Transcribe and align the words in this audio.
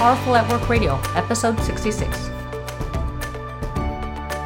Powerful 0.00 0.34
at 0.34 0.50
Work 0.50 0.66
Radio, 0.70 0.98
episode 1.14 1.60
66. 1.60 2.30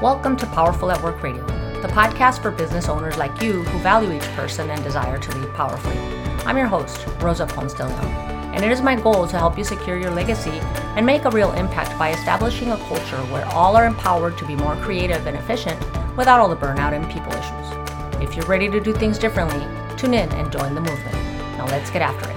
Welcome 0.02 0.36
to 0.38 0.46
Powerful 0.46 0.90
at 0.90 1.00
Work 1.00 1.22
Radio, 1.22 1.46
the 1.80 1.86
podcast 1.86 2.42
for 2.42 2.50
business 2.50 2.88
owners 2.88 3.16
like 3.18 3.40
you 3.40 3.62
who 3.62 3.78
value 3.78 4.12
each 4.12 4.26
person 4.34 4.68
and 4.68 4.82
desire 4.82 5.16
to 5.16 5.38
lead 5.38 5.54
powerfully. 5.54 5.96
I'm 6.44 6.56
your 6.56 6.66
host, 6.66 7.06
Rosa 7.20 7.46
Ponce 7.46 7.72
de 7.72 7.86
Leon, 7.86 8.04
and 8.52 8.64
it 8.64 8.72
is 8.72 8.82
my 8.82 8.96
goal 8.96 9.28
to 9.28 9.38
help 9.38 9.56
you 9.56 9.62
secure 9.62 9.96
your 9.96 10.10
legacy 10.10 10.58
and 10.96 11.06
make 11.06 11.24
a 11.24 11.30
real 11.30 11.52
impact 11.52 11.96
by 12.00 12.10
establishing 12.10 12.72
a 12.72 12.76
culture 12.88 13.22
where 13.30 13.46
all 13.46 13.76
are 13.76 13.86
empowered 13.86 14.36
to 14.38 14.44
be 14.44 14.56
more 14.56 14.74
creative 14.78 15.24
and 15.28 15.36
efficient 15.36 15.78
without 16.16 16.40
all 16.40 16.48
the 16.48 16.56
burnout 16.56 16.94
and 16.94 17.08
people 17.12 17.32
issues. 17.32 18.20
If 18.20 18.34
you're 18.34 18.46
ready 18.46 18.68
to 18.70 18.80
do 18.80 18.92
things 18.92 19.20
differently, 19.20 19.64
tune 19.96 20.14
in 20.14 20.28
and 20.32 20.50
join 20.50 20.74
the 20.74 20.80
movement. 20.80 21.14
Now 21.56 21.66
let's 21.66 21.92
get 21.92 22.02
after 22.02 22.28
it. 22.28 22.33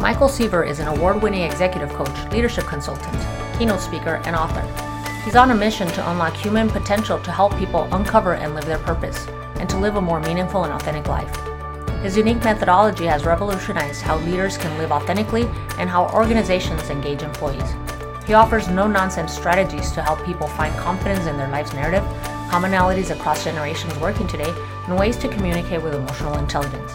Michael 0.00 0.30
Seaver 0.30 0.64
is 0.64 0.78
an 0.78 0.88
award 0.88 1.20
winning 1.20 1.42
executive 1.42 1.90
coach, 1.90 2.32
leadership 2.32 2.64
consultant, 2.64 3.14
keynote 3.58 3.82
speaker, 3.82 4.22
and 4.24 4.34
author. 4.34 4.62
He's 5.26 5.36
on 5.36 5.50
a 5.50 5.54
mission 5.54 5.86
to 5.88 6.10
unlock 6.10 6.34
human 6.34 6.70
potential 6.70 7.20
to 7.20 7.30
help 7.30 7.54
people 7.58 7.86
uncover 7.92 8.32
and 8.32 8.54
live 8.54 8.64
their 8.64 8.78
purpose, 8.78 9.28
and 9.56 9.68
to 9.68 9.76
live 9.76 9.96
a 9.96 10.00
more 10.00 10.18
meaningful 10.20 10.64
and 10.64 10.72
authentic 10.72 11.06
life. 11.06 11.30
His 12.02 12.16
unique 12.16 12.42
methodology 12.42 13.04
has 13.04 13.26
revolutionized 13.26 14.00
how 14.00 14.16
leaders 14.20 14.56
can 14.56 14.78
live 14.78 14.90
authentically 14.90 15.42
and 15.76 15.90
how 15.90 16.08
organizations 16.14 16.88
engage 16.88 17.22
employees. 17.22 17.74
He 18.26 18.32
offers 18.32 18.68
no 18.68 18.86
nonsense 18.86 19.34
strategies 19.34 19.92
to 19.92 20.02
help 20.02 20.24
people 20.24 20.46
find 20.46 20.74
confidence 20.78 21.26
in 21.26 21.36
their 21.36 21.50
life's 21.50 21.74
narrative, 21.74 22.04
commonalities 22.48 23.10
across 23.10 23.44
generations 23.44 23.94
working 23.98 24.26
today, 24.26 24.54
and 24.86 24.98
ways 24.98 25.18
to 25.18 25.28
communicate 25.28 25.82
with 25.82 25.94
emotional 25.94 26.38
intelligence. 26.38 26.92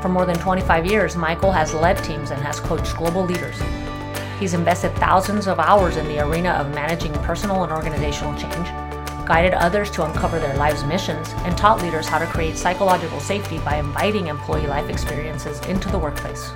For 0.00 0.08
more 0.08 0.24
than 0.24 0.38
25 0.38 0.86
years, 0.86 1.16
Michael 1.16 1.50
has 1.50 1.74
led 1.74 2.02
teams 2.04 2.30
and 2.30 2.40
has 2.42 2.60
coached 2.60 2.96
global 2.96 3.24
leaders. 3.24 3.60
He's 4.38 4.54
invested 4.54 4.94
thousands 4.94 5.48
of 5.48 5.58
hours 5.58 5.96
in 5.96 6.06
the 6.06 6.20
arena 6.20 6.50
of 6.50 6.72
managing 6.72 7.12
personal 7.14 7.64
and 7.64 7.72
organizational 7.72 8.38
change, 8.38 8.68
guided 9.26 9.54
others 9.54 9.90
to 9.90 10.04
uncover 10.04 10.38
their 10.38 10.56
lives' 10.56 10.84
missions, 10.84 11.30
and 11.38 11.58
taught 11.58 11.82
leaders 11.82 12.06
how 12.06 12.18
to 12.18 12.26
create 12.26 12.56
psychological 12.56 13.18
safety 13.18 13.58
by 13.58 13.74
inviting 13.74 14.28
employee 14.28 14.68
life 14.68 14.88
experiences 14.88 15.58
into 15.66 15.88
the 15.88 15.98
workplace. 15.98 16.52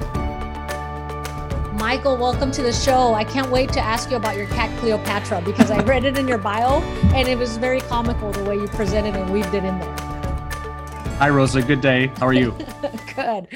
Michael, 1.72 2.16
welcome 2.16 2.52
to 2.52 2.62
the 2.62 2.72
show. 2.72 3.12
I 3.12 3.24
can't 3.24 3.50
wait 3.50 3.72
to 3.72 3.80
ask 3.80 4.08
you 4.08 4.16
about 4.16 4.36
your 4.36 4.46
cat 4.46 4.70
Cleopatra 4.78 5.42
because 5.44 5.72
I 5.72 5.82
read 5.82 6.04
it 6.04 6.16
in 6.16 6.28
your 6.28 6.38
bio 6.38 6.80
and 7.12 7.26
it 7.26 7.36
was 7.36 7.56
very 7.56 7.80
comical 7.80 8.30
the 8.30 8.44
way 8.44 8.54
you 8.54 8.68
presented 8.68 9.16
and 9.16 9.32
weaved 9.32 9.52
it 9.52 9.64
in 9.64 9.80
there. 9.80 10.11
Hi, 11.18 11.28
Rosa. 11.30 11.62
Good 11.62 11.80
day. 11.80 12.08
How 12.16 12.26
are 12.26 12.32
you? 12.32 12.50
Good. 13.14 13.46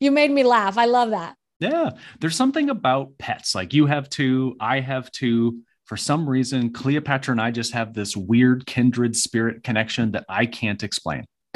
You 0.00 0.10
made 0.10 0.30
me 0.30 0.44
laugh. 0.44 0.78
I 0.78 0.86
love 0.86 1.10
that. 1.10 1.36
Yeah. 1.60 1.90
There's 2.20 2.36
something 2.36 2.70
about 2.70 3.18
pets. 3.18 3.54
Like 3.54 3.74
you 3.74 3.84
have 3.86 4.08
two, 4.08 4.56
I 4.60 4.80
have 4.80 5.10
two. 5.12 5.60
For 5.84 5.98
some 5.98 6.26
reason, 6.28 6.72
Cleopatra 6.72 7.32
and 7.32 7.40
I 7.40 7.50
just 7.50 7.72
have 7.72 7.92
this 7.92 8.16
weird 8.16 8.64
kindred 8.64 9.14
spirit 9.14 9.62
connection 9.62 10.12
that 10.12 10.24
I 10.30 10.46
can't 10.46 10.82
explain. 10.82 11.24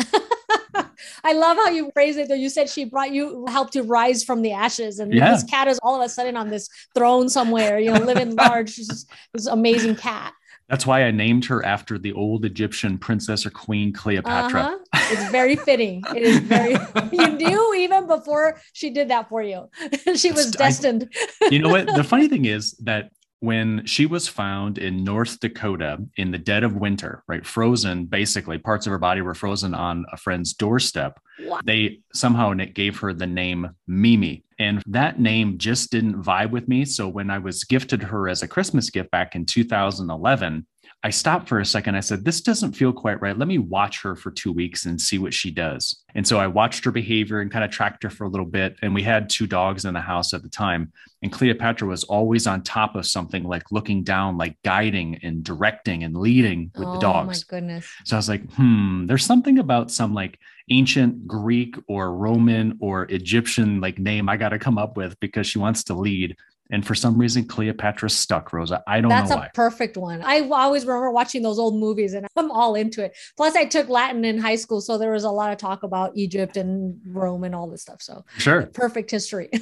I 1.25 1.33
love 1.33 1.57
how 1.57 1.71
you 1.71 1.91
phrased 1.95 2.19
it. 2.19 2.29
Though 2.29 2.35
you 2.35 2.51
said 2.51 2.69
she 2.69 2.85
brought 2.85 3.11
you, 3.11 3.47
helped 3.49 3.75
you 3.75 3.83
rise 3.85 4.23
from 4.25 4.43
the 4.43 4.53
ashes, 4.53 4.99
and 4.99 5.12
Yeah. 5.15 5.33
this 5.33 5.45
cat 5.45 5.69
is 5.69 5.79
all 5.83 5.99
of 5.99 6.05
a 6.05 6.09
sudden 6.11 6.37
on 6.37 6.51
this 6.51 6.69
throne 6.95 7.31
somewhere, 7.31 7.79
you 7.79 7.91
know, 7.91 8.01
living 8.01 8.37
large. 8.37 8.71
She's 8.75 8.89
just 8.89 9.11
this 9.33 9.47
amazing 9.47 9.97
cat. 9.97 10.35
That's 10.69 10.87
why 10.87 11.05
I 11.05 11.11
named 11.11 11.47
her 11.47 11.65
after 11.65 11.99
the 11.99 12.13
old 12.13 12.45
Egyptian 12.45 12.99
princess 12.99 13.47
or 13.47 13.51
queen 13.51 13.93
Cleopatra. 13.93 14.61
Uh-huh. 14.61 14.79
It's 15.11 15.31
very 15.31 15.57
fitting. 15.57 16.03
It 16.15 16.23
is 16.23 16.39
very. 16.41 16.73
you 17.13 17.29
knew 17.29 17.75
even 17.75 18.07
before 18.07 18.61
she 18.75 18.91
did 18.91 19.09
that 19.09 19.29
for 19.31 19.43
you. 19.43 19.69
she 20.15 20.31
was 20.31 20.55
I- 20.55 20.59
destined. 20.59 21.13
You 21.51 21.61
know 21.61 21.71
what? 21.71 21.87
The 21.87 22.05
funny 22.05 22.29
thing 22.29 22.45
is 22.45 22.73
that 22.83 23.11
when 23.41 23.84
she 23.86 24.06
was 24.06 24.27
found 24.27 24.78
in 24.78 25.05
North 25.05 25.39
Dakota 25.41 25.98
in 26.17 26.31
the 26.31 26.39
dead 26.39 26.64
of 26.64 26.75
winter, 26.75 27.22
right, 27.28 27.47
frozen, 27.47 28.06
basically 28.06 28.59
parts 28.59 28.87
of 28.87 28.91
her 28.91 28.99
body 28.99 29.21
were 29.21 29.34
frozen 29.34 29.75
on 29.75 30.04
a 30.12 30.16
friend's 30.16 30.53
doorstep. 30.54 31.21
Wow. 31.44 31.60
They 31.65 32.00
somehow 32.12 32.50
it 32.50 32.75
gave 32.75 32.98
her 32.98 33.12
the 33.12 33.27
name 33.27 33.71
Mimi. 33.87 34.44
And 34.59 34.82
that 34.87 35.21
name 35.21 35.56
just 35.56 35.93
didn't 35.93 36.21
vibe 36.21 36.50
with 36.50 36.66
me. 36.66 36.84
So 36.84 37.06
when 37.06 37.31
I 37.31 37.38
was 37.38 37.62
gifted 37.62 38.03
her 38.03 38.28
as 38.28 38.43
a 38.43 38.48
Christmas 38.48 38.91
gift 38.91 39.10
back 39.12 39.37
in 39.37 39.47
2011, 39.47 40.66
I 41.04 41.10
stopped 41.10 41.48
for 41.48 41.60
a 41.60 41.64
second. 41.64 41.94
I 41.94 42.00
said, 42.00 42.25
This 42.25 42.41
doesn't 42.41 42.72
feel 42.72 42.92
quite 42.92 43.20
right. 43.20 43.38
Let 43.38 43.47
me 43.47 43.59
watch 43.59 44.03
her 44.03 44.16
for 44.16 44.32
two 44.32 44.53
weeks 44.53 44.84
and 44.84 45.00
see 45.00 45.19
what 45.19 45.32
she 45.32 45.50
does. 45.53 46.03
And 46.16 46.26
so 46.26 46.41
I 46.41 46.48
watched 46.48 46.84
her 46.84 46.91
behavior 46.91 47.41
and 47.41 47.53
kind 47.53 47.64
of 47.64 47.70
tracked 47.70 48.03
her 48.03 48.10
for 48.10 48.25
a 48.25 48.28
little 48.28 48.47
bit. 48.47 48.76
And 48.82 48.92
we 48.94 49.04
had 49.04 49.31
two 49.31 49.47
dogs 49.47 49.84
in 49.84 49.94
the 49.94 50.00
house 50.00 50.34
at 50.34 50.42
the 50.42 50.48
time. 50.48 50.92
And 51.22 51.32
Cleopatra 51.32 51.86
was 51.86 52.03
always 52.04 52.48
on 52.48 52.62
top 52.62 52.97
of 52.97 53.06
something, 53.06 53.44
like 53.44 53.70
looking 53.70 54.03
down, 54.03 54.38
like 54.38 54.56
guiding 54.64 55.20
and 55.22 55.44
directing 55.44 56.03
and 56.03 56.16
leading 56.16 56.72
with 56.76 56.88
oh 56.88 56.94
the 56.94 56.98
dogs. 56.98 57.44
Oh, 57.48 57.54
my 57.54 57.60
goodness. 57.60 57.88
So 58.04 58.16
I 58.16 58.19
was 58.19 58.28
like, 58.28 58.53
hmm, 58.54 59.06
there's 59.06 59.25
something 59.25 59.60
about 59.60 59.92
some 59.92 60.15
like 60.15 60.41
ancient 60.70 61.28
Greek 61.28 61.76
or 61.86 62.12
Roman 62.12 62.76
or 62.80 63.04
Egyptian 63.04 63.80
like 63.80 64.00
name 64.00 64.28
I 64.28 64.36
got 64.36 64.50
to 64.50 64.59
come 64.59 64.78
up 64.78 64.97
with 64.97 65.19
because 65.20 65.47
she 65.47 65.60
wants 65.60 65.84
to 65.84 65.94
lead. 65.94 66.36
And 66.71 66.87
for 66.87 66.95
some 66.95 67.17
reason, 67.17 67.45
Cleopatra 67.47 68.11
stuck, 68.11 68.53
Rosa. 68.53 68.83
I 68.87 69.01
don't 69.01 69.09
That's 69.09 69.31
know 69.31 69.37
a 69.37 69.39
why. 69.41 69.51
perfect 69.55 69.97
one. 69.97 70.21
I 70.23 70.41
always 70.51 70.84
remember 70.84 71.11
watching 71.11 71.43
those 71.43 71.59
old 71.59 71.77
movies 71.81 72.12
and 72.12 72.27
I'm 72.37 72.51
all 72.51 72.75
into 72.75 73.03
it. 73.03 73.17
Plus, 73.37 73.56
I 73.56 73.65
took 73.65 73.89
Latin 73.89 74.25
in 74.25 74.39
high 74.39 74.56
school. 74.56 74.81
So 74.83 74.99
there 74.99 75.12
was 75.12 75.25
a 75.25 75.31
lot 75.31 75.51
of 75.51 75.59
talk 75.59 75.83
about 75.83 76.12
Egypt 76.15 76.57
and 76.59 77.01
Rome 77.07 77.45
and 77.45 77.55
all 77.55 77.69
this 77.71 77.81
stuff. 77.83 78.03
So 78.03 78.25
Sure. 78.37 78.67
perfect 78.67 79.11
history. 79.11 79.49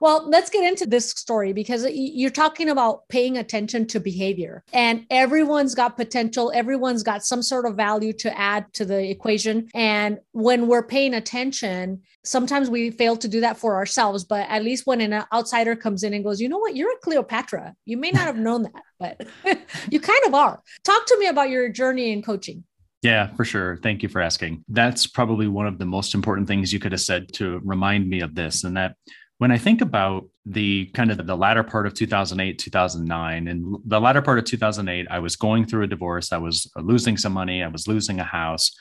well, 0.00 0.28
let's 0.28 0.50
get 0.50 0.64
into 0.64 0.86
this 0.86 1.10
story 1.10 1.52
because 1.52 1.86
you're 1.90 2.30
talking 2.30 2.68
about 2.68 3.08
paying 3.08 3.36
attention 3.36 3.86
to 3.88 4.00
behavior, 4.00 4.64
and 4.72 5.06
everyone's 5.10 5.74
got 5.74 5.96
potential. 5.96 6.52
Everyone's 6.54 7.02
got 7.02 7.24
some 7.24 7.42
sort 7.42 7.66
of 7.66 7.76
value 7.76 8.12
to 8.14 8.38
add 8.38 8.72
to 8.74 8.84
the 8.84 9.10
equation. 9.10 9.68
And 9.74 10.18
when 10.32 10.66
we're 10.66 10.86
paying 10.86 11.14
attention, 11.14 12.02
sometimes 12.24 12.68
we 12.68 12.90
fail 12.90 13.16
to 13.16 13.28
do 13.28 13.40
that 13.40 13.56
for 13.56 13.76
ourselves. 13.76 14.24
But 14.24 14.48
at 14.48 14.62
least 14.62 14.86
when 14.86 15.00
an 15.00 15.24
outsider 15.32 15.76
comes 15.76 16.02
in 16.02 16.14
and 16.14 16.24
goes, 16.24 16.40
you 16.40 16.48
know 16.48 16.58
what, 16.58 16.76
you're 16.76 16.92
a 16.92 16.98
Cleopatra. 16.98 17.74
You 17.84 17.96
may 17.96 18.10
not 18.10 18.22
have 18.22 18.38
known 18.38 18.62
that, 18.64 18.82
but 18.98 19.26
you 19.90 20.00
kind 20.00 20.22
of 20.26 20.34
are. 20.34 20.62
Talk 20.84 21.06
to 21.06 21.18
me 21.18 21.26
about 21.26 21.50
your 21.50 21.68
journey 21.68 22.12
in 22.12 22.22
coaching. 22.22 22.64
Yeah, 23.02 23.28
for 23.36 23.44
sure. 23.44 23.76
Thank 23.76 24.02
you 24.02 24.08
for 24.08 24.20
asking. 24.20 24.64
That's 24.68 25.06
probably 25.06 25.46
one 25.46 25.66
of 25.66 25.78
the 25.78 25.84
most 25.84 26.14
important 26.14 26.48
things 26.48 26.72
you 26.72 26.80
could 26.80 26.92
have 26.92 27.00
said 27.00 27.32
to 27.34 27.60
remind 27.64 28.08
me 28.08 28.20
of 28.20 28.34
this. 28.34 28.64
And 28.64 28.76
that 28.76 28.96
when 29.38 29.50
I 29.50 29.58
think 29.58 29.80
about 29.80 30.26
the 30.46 30.86
kind 30.94 31.10
of 31.10 31.26
the 31.26 31.36
latter 31.36 31.62
part 31.62 31.86
of 31.86 31.94
2008, 31.94 32.58
2009, 32.58 33.48
and 33.48 33.76
the 33.84 34.00
latter 34.00 34.22
part 34.22 34.38
of 34.38 34.44
2008, 34.44 35.06
I 35.10 35.18
was 35.18 35.36
going 35.36 35.66
through 35.66 35.84
a 35.84 35.88
divorce. 35.88 36.32
I 36.32 36.38
was 36.38 36.70
uh, 36.76 36.80
losing 36.80 37.16
some 37.16 37.32
money. 37.32 37.62
I 37.62 37.68
was 37.68 37.86
losing 37.86 38.20
a 38.20 38.24
house. 38.24 38.72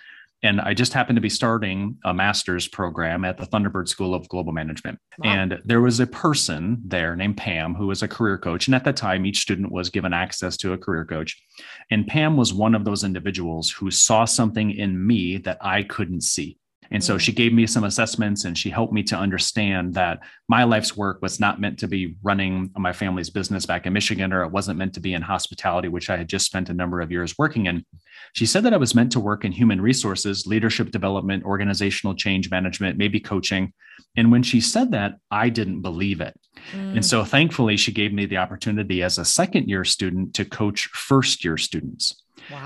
And 0.44 0.62
I 0.62 0.74
just 0.74 0.94
happened 0.94 1.16
to 1.18 1.22
be 1.22 1.30
starting 1.30 1.98
a 2.06 2.14
master's 2.14 2.68
program 2.68 3.26
at 3.26 3.38
the 3.38 3.48
Thunderbird 3.48 3.88
School 3.88 4.14
of 4.14 4.28
Global 4.30 4.52
Management. 4.52 5.00
Wow. 5.18 5.32
And 5.32 5.62
there 5.66 5.82
was 5.82 6.00
a 6.00 6.06
person 6.06 6.82
there 6.86 7.16
named 7.16 7.38
Pam 7.38 7.74
who 7.74 7.88
was 7.88 8.04
a 8.04 8.08
career 8.08 8.38
coach. 8.38 8.68
And 8.68 8.76
at 8.76 8.84
that 8.84 8.96
time, 8.96 9.26
each 9.26 9.40
student 9.40 9.72
was 9.72 9.90
given 9.90 10.14
access 10.14 10.56
to 10.58 10.74
a 10.74 10.78
career 10.78 11.04
coach. 11.04 11.42
And 11.90 12.06
Pam 12.06 12.38
was 12.38 12.54
one 12.54 12.76
of 12.76 12.86
those 12.86 13.04
individuals 13.04 13.72
who 13.72 13.90
saw 13.90 14.26
something 14.26 14.72
in 14.72 15.06
me 15.06 15.38
that 15.38 15.58
I 15.62 15.84
couldn't 15.84 16.22
see. 16.22 16.58
And 16.91 17.03
so 17.03 17.18
she 17.18 17.31
gave 17.31 17.53
me 17.53 17.68
some 17.68 17.84
assessments 17.84 18.46
and 18.46 18.57
she 18.57 18.69
helped 18.69 18.94
me 18.94 19.03
to 19.03 19.16
understand 19.16 19.94
that 19.96 20.19
my 20.47 20.63
life's 20.63 20.96
work 20.96 21.22
was 21.22 21.40
not 21.40 21.59
meant 21.59 21.79
to 21.79 21.88
be 21.88 22.16
running 22.23 22.72
my 22.78 22.94
family's 22.94 23.29
business 23.29 23.66
back 23.66 23.85
in 23.85 23.94
Michigan, 23.94 24.31
or 24.31 24.44
it 24.44 24.51
wasn't 24.51 24.78
meant 24.78 24.94
to 24.94 25.00
be 25.00 25.13
in 25.13 25.22
hospitality, 25.22 25.88
which 25.88 26.09
I 26.09 26.18
had 26.18 26.28
just 26.28 26.45
spent 26.45 26.69
a 26.69 26.74
number 26.74 27.01
of 27.01 27.12
years 27.12 27.38
working 27.38 27.66
in. 27.66 27.85
She 28.34 28.45
said 28.45 28.63
that 28.63 28.74
I 28.74 28.78
was 28.78 28.95
meant 28.95 29.12
to 29.13 29.19
work 29.19 29.45
in 29.45 29.51
human 29.51 29.81
resources, 29.81 30.45
leadership 30.45 30.91
development, 30.91 31.44
organizational 31.44 32.16
change 32.16 32.51
management, 32.51 32.97
maybe 32.97 33.19
coaching. 33.19 33.74
And 34.18 34.31
when 34.31 34.44
she 34.44 34.62
said 34.62 34.91
that, 34.91 35.16
I 35.31 35.50
didn't 35.50 35.81
believe 35.81 36.22
it. 36.22 36.38
Mm. 36.74 36.95
And 36.95 37.06
so 37.06 37.24
thankfully, 37.24 37.77
she 37.77 37.92
gave 37.92 38.13
me 38.13 38.25
the 38.25 38.38
opportunity 38.38 39.01
as 39.01 39.18
a 39.18 39.25
second 39.25 39.68
year 39.68 39.83
student 39.83 40.33
to 40.36 40.45
coach 40.45 40.88
first 40.88 41.44
year 41.44 41.57
students 41.57 42.25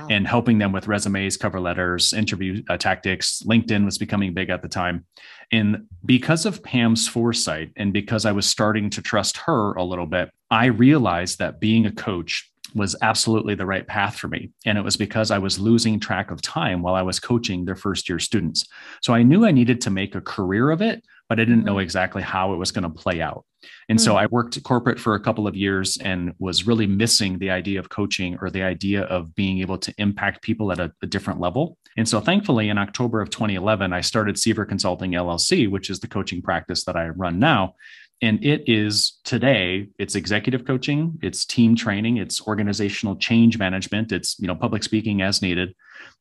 and 0.10 0.28
helping 0.28 0.58
them 0.58 0.72
with 0.72 0.88
resumes, 0.88 1.38
cover 1.38 1.60
letters, 1.60 2.14
interview 2.14 2.64
uh, 2.70 2.78
tactics. 2.78 3.44
LinkedIn 3.46 3.86
was 3.86 3.98
becoming 3.98 4.34
big 4.34 4.50
at 4.50 4.62
the 4.62 4.70
time. 4.70 5.06
And 5.52 5.86
because 6.06 6.46
of 6.46 6.64
Pam's 6.64 7.08
foresight 7.08 7.72
and 7.76 7.92
because 7.94 8.26
I 8.26 8.32
was 8.32 8.46
starting 8.46 8.90
to 8.92 9.02
trust 9.02 9.38
her 9.38 9.74
a 9.74 9.84
little 9.84 10.06
bit, 10.06 10.30
I 10.52 10.66
realized 10.66 11.40
that 11.40 11.60
being 11.60 11.86
a 11.86 11.92
coach 11.92 12.52
was 12.76 12.96
absolutely 13.02 13.56
the 13.56 13.66
right 13.66 13.86
path 13.88 14.16
for 14.18 14.28
me. 14.28 14.52
And 14.66 14.78
it 14.78 14.84
was 14.84 14.98
because 14.98 15.32
I 15.32 15.38
was 15.38 15.60
losing 15.60 16.00
track 16.00 16.32
of 16.32 16.42
time 16.42 16.82
while 16.82 16.96
I 16.96 17.02
was 17.02 17.20
coaching 17.20 17.66
their 17.66 17.76
first 17.76 18.10
year 18.10 18.20
students. 18.20 18.66
So 19.02 19.14
I 19.14 19.24
knew 19.24 19.46
I 19.46 19.52
needed 19.52 19.82
to 19.82 19.90
make 19.90 20.16
a 20.16 20.22
career 20.22 20.70
of 20.72 20.82
it, 20.82 21.04
but 21.28 21.40
I 21.40 21.46
didn't 21.46 21.64
know 21.64 21.74
mm-hmm. 21.74 21.82
exactly 21.82 22.22
how 22.22 22.54
it 22.54 22.58
was 22.58 22.72
going 22.72 22.84
to 22.84 22.90
play 22.90 23.22
out. 23.22 23.46
And 23.90 24.00
so 24.00 24.14
mm. 24.14 24.20
I 24.20 24.26
worked 24.28 24.62
corporate 24.64 25.00
for 25.00 25.16
a 25.16 25.20
couple 25.20 25.48
of 25.48 25.56
years 25.56 25.98
and 25.98 26.34
was 26.40 26.66
really 26.66 26.88
missing 26.88 27.38
the 27.38 27.50
idea 27.50 27.80
of 27.80 27.90
coaching 27.90 28.38
or 28.42 28.50
the 28.50 28.64
idea 28.64 29.04
of 29.04 29.36
being 29.36 29.60
able 29.60 29.78
to 29.80 29.94
impact 29.98 30.42
people 30.42 30.72
at 30.72 30.80
a, 30.80 30.92
a 31.04 31.08
different 31.08 31.40
level. 31.40 31.78
And 31.98 32.08
so 32.08 32.22
thankfully, 32.22 32.70
in 32.70 32.78
October 32.78 33.22
of 33.22 33.30
2011, 33.30 33.92
I 33.92 34.02
started 34.02 34.40
Seaver 34.40 34.66
Consulting 34.66 35.12
LLC, 35.12 35.70
which 35.70 35.90
is 35.90 36.00
the 36.00 36.08
coaching 36.08 36.42
practice 36.42 36.86
that 36.86 36.96
I 36.96 37.10
run 37.10 37.40
now. 37.40 37.76
And 38.22 38.44
it 38.44 38.64
is 38.68 39.20
today, 39.24 39.88
it's 39.98 40.16
executive 40.16 40.66
coaching, 40.66 41.18
it's 41.22 41.46
team 41.46 41.76
training, 41.76 42.18
it's 42.18 42.46
organizational 42.46 43.16
change 43.16 43.58
management, 43.58 44.12
it's, 44.12 44.38
you 44.40 44.48
know, 44.48 44.56
public 44.56 44.84
speaking 44.84 45.22
as 45.22 45.42
needed. 45.42 45.74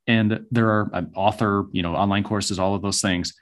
And 0.07 0.41
there 0.51 0.69
are 0.69 0.91
um, 0.93 1.11
author, 1.15 1.67
you 1.73 1.83
know, 1.83 1.95
online 1.95 2.23
courses, 2.23 2.59
all 2.59 2.75
of 2.75 2.83
those 2.83 3.01
things. 3.01 3.35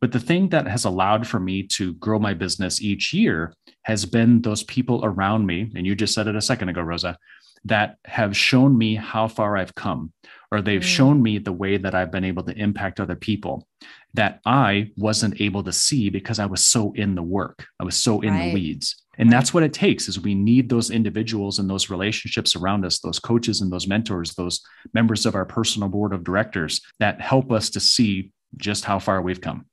But 0.00 0.12
the 0.12 0.20
thing 0.20 0.48
that 0.50 0.66
has 0.68 0.84
allowed 0.84 1.26
for 1.26 1.40
me 1.40 1.64
to 1.68 1.94
grow 1.94 2.18
my 2.18 2.34
business 2.34 2.80
each 2.80 3.12
year 3.12 3.54
has 3.82 4.06
been 4.06 4.42
those 4.42 4.62
people 4.62 5.04
around 5.04 5.46
me. 5.46 5.72
And 5.74 5.86
you 5.86 5.94
just 5.94 6.14
said 6.14 6.28
it 6.28 6.36
a 6.36 6.40
second 6.40 6.68
ago, 6.68 6.82
Rosa, 6.82 7.18
that 7.64 7.96
have 8.04 8.36
shown 8.36 8.76
me 8.76 8.94
how 8.94 9.28
far 9.28 9.56
I've 9.56 9.74
come, 9.74 10.12
or 10.50 10.60
they've 10.60 10.80
mm. 10.80 10.84
shown 10.84 11.22
me 11.22 11.38
the 11.38 11.52
way 11.52 11.76
that 11.78 11.94
I've 11.94 12.12
been 12.12 12.24
able 12.24 12.42
to 12.44 12.56
impact 12.56 13.00
other 13.00 13.16
people 13.16 13.66
that 14.14 14.40
I 14.46 14.90
wasn't 14.96 15.40
able 15.40 15.62
to 15.64 15.72
see 15.72 16.08
because 16.08 16.38
I 16.38 16.46
was 16.46 16.64
so 16.64 16.92
in 16.92 17.14
the 17.14 17.22
work. 17.22 17.66
I 17.80 17.84
was 17.84 17.96
so 17.96 18.20
in 18.20 18.32
right. 18.32 18.46
the 18.46 18.54
weeds. 18.54 19.02
And 19.18 19.30
that's 19.30 19.54
what 19.54 19.62
it 19.62 19.72
takes 19.72 20.08
is 20.08 20.20
we 20.20 20.34
need 20.34 20.68
those 20.68 20.90
individuals 20.90 21.58
and 21.58 21.70
those 21.70 21.90
relationships 21.90 22.56
around 22.56 22.84
us, 22.84 22.98
those 22.98 23.20
coaches 23.20 23.60
and 23.60 23.72
those 23.72 23.86
mentors, 23.86 24.34
those 24.34 24.60
members 24.92 25.26
of 25.26 25.34
our 25.34 25.44
personal 25.44 25.88
board 25.88 26.12
of 26.12 26.24
directors 26.24 26.80
that 26.98 27.20
help 27.20 27.52
us 27.52 27.70
to 27.70 27.80
see 27.80 28.32
just 28.56 28.84
how 28.84 28.98
far 28.98 29.22
we've 29.22 29.40
come. 29.40 29.66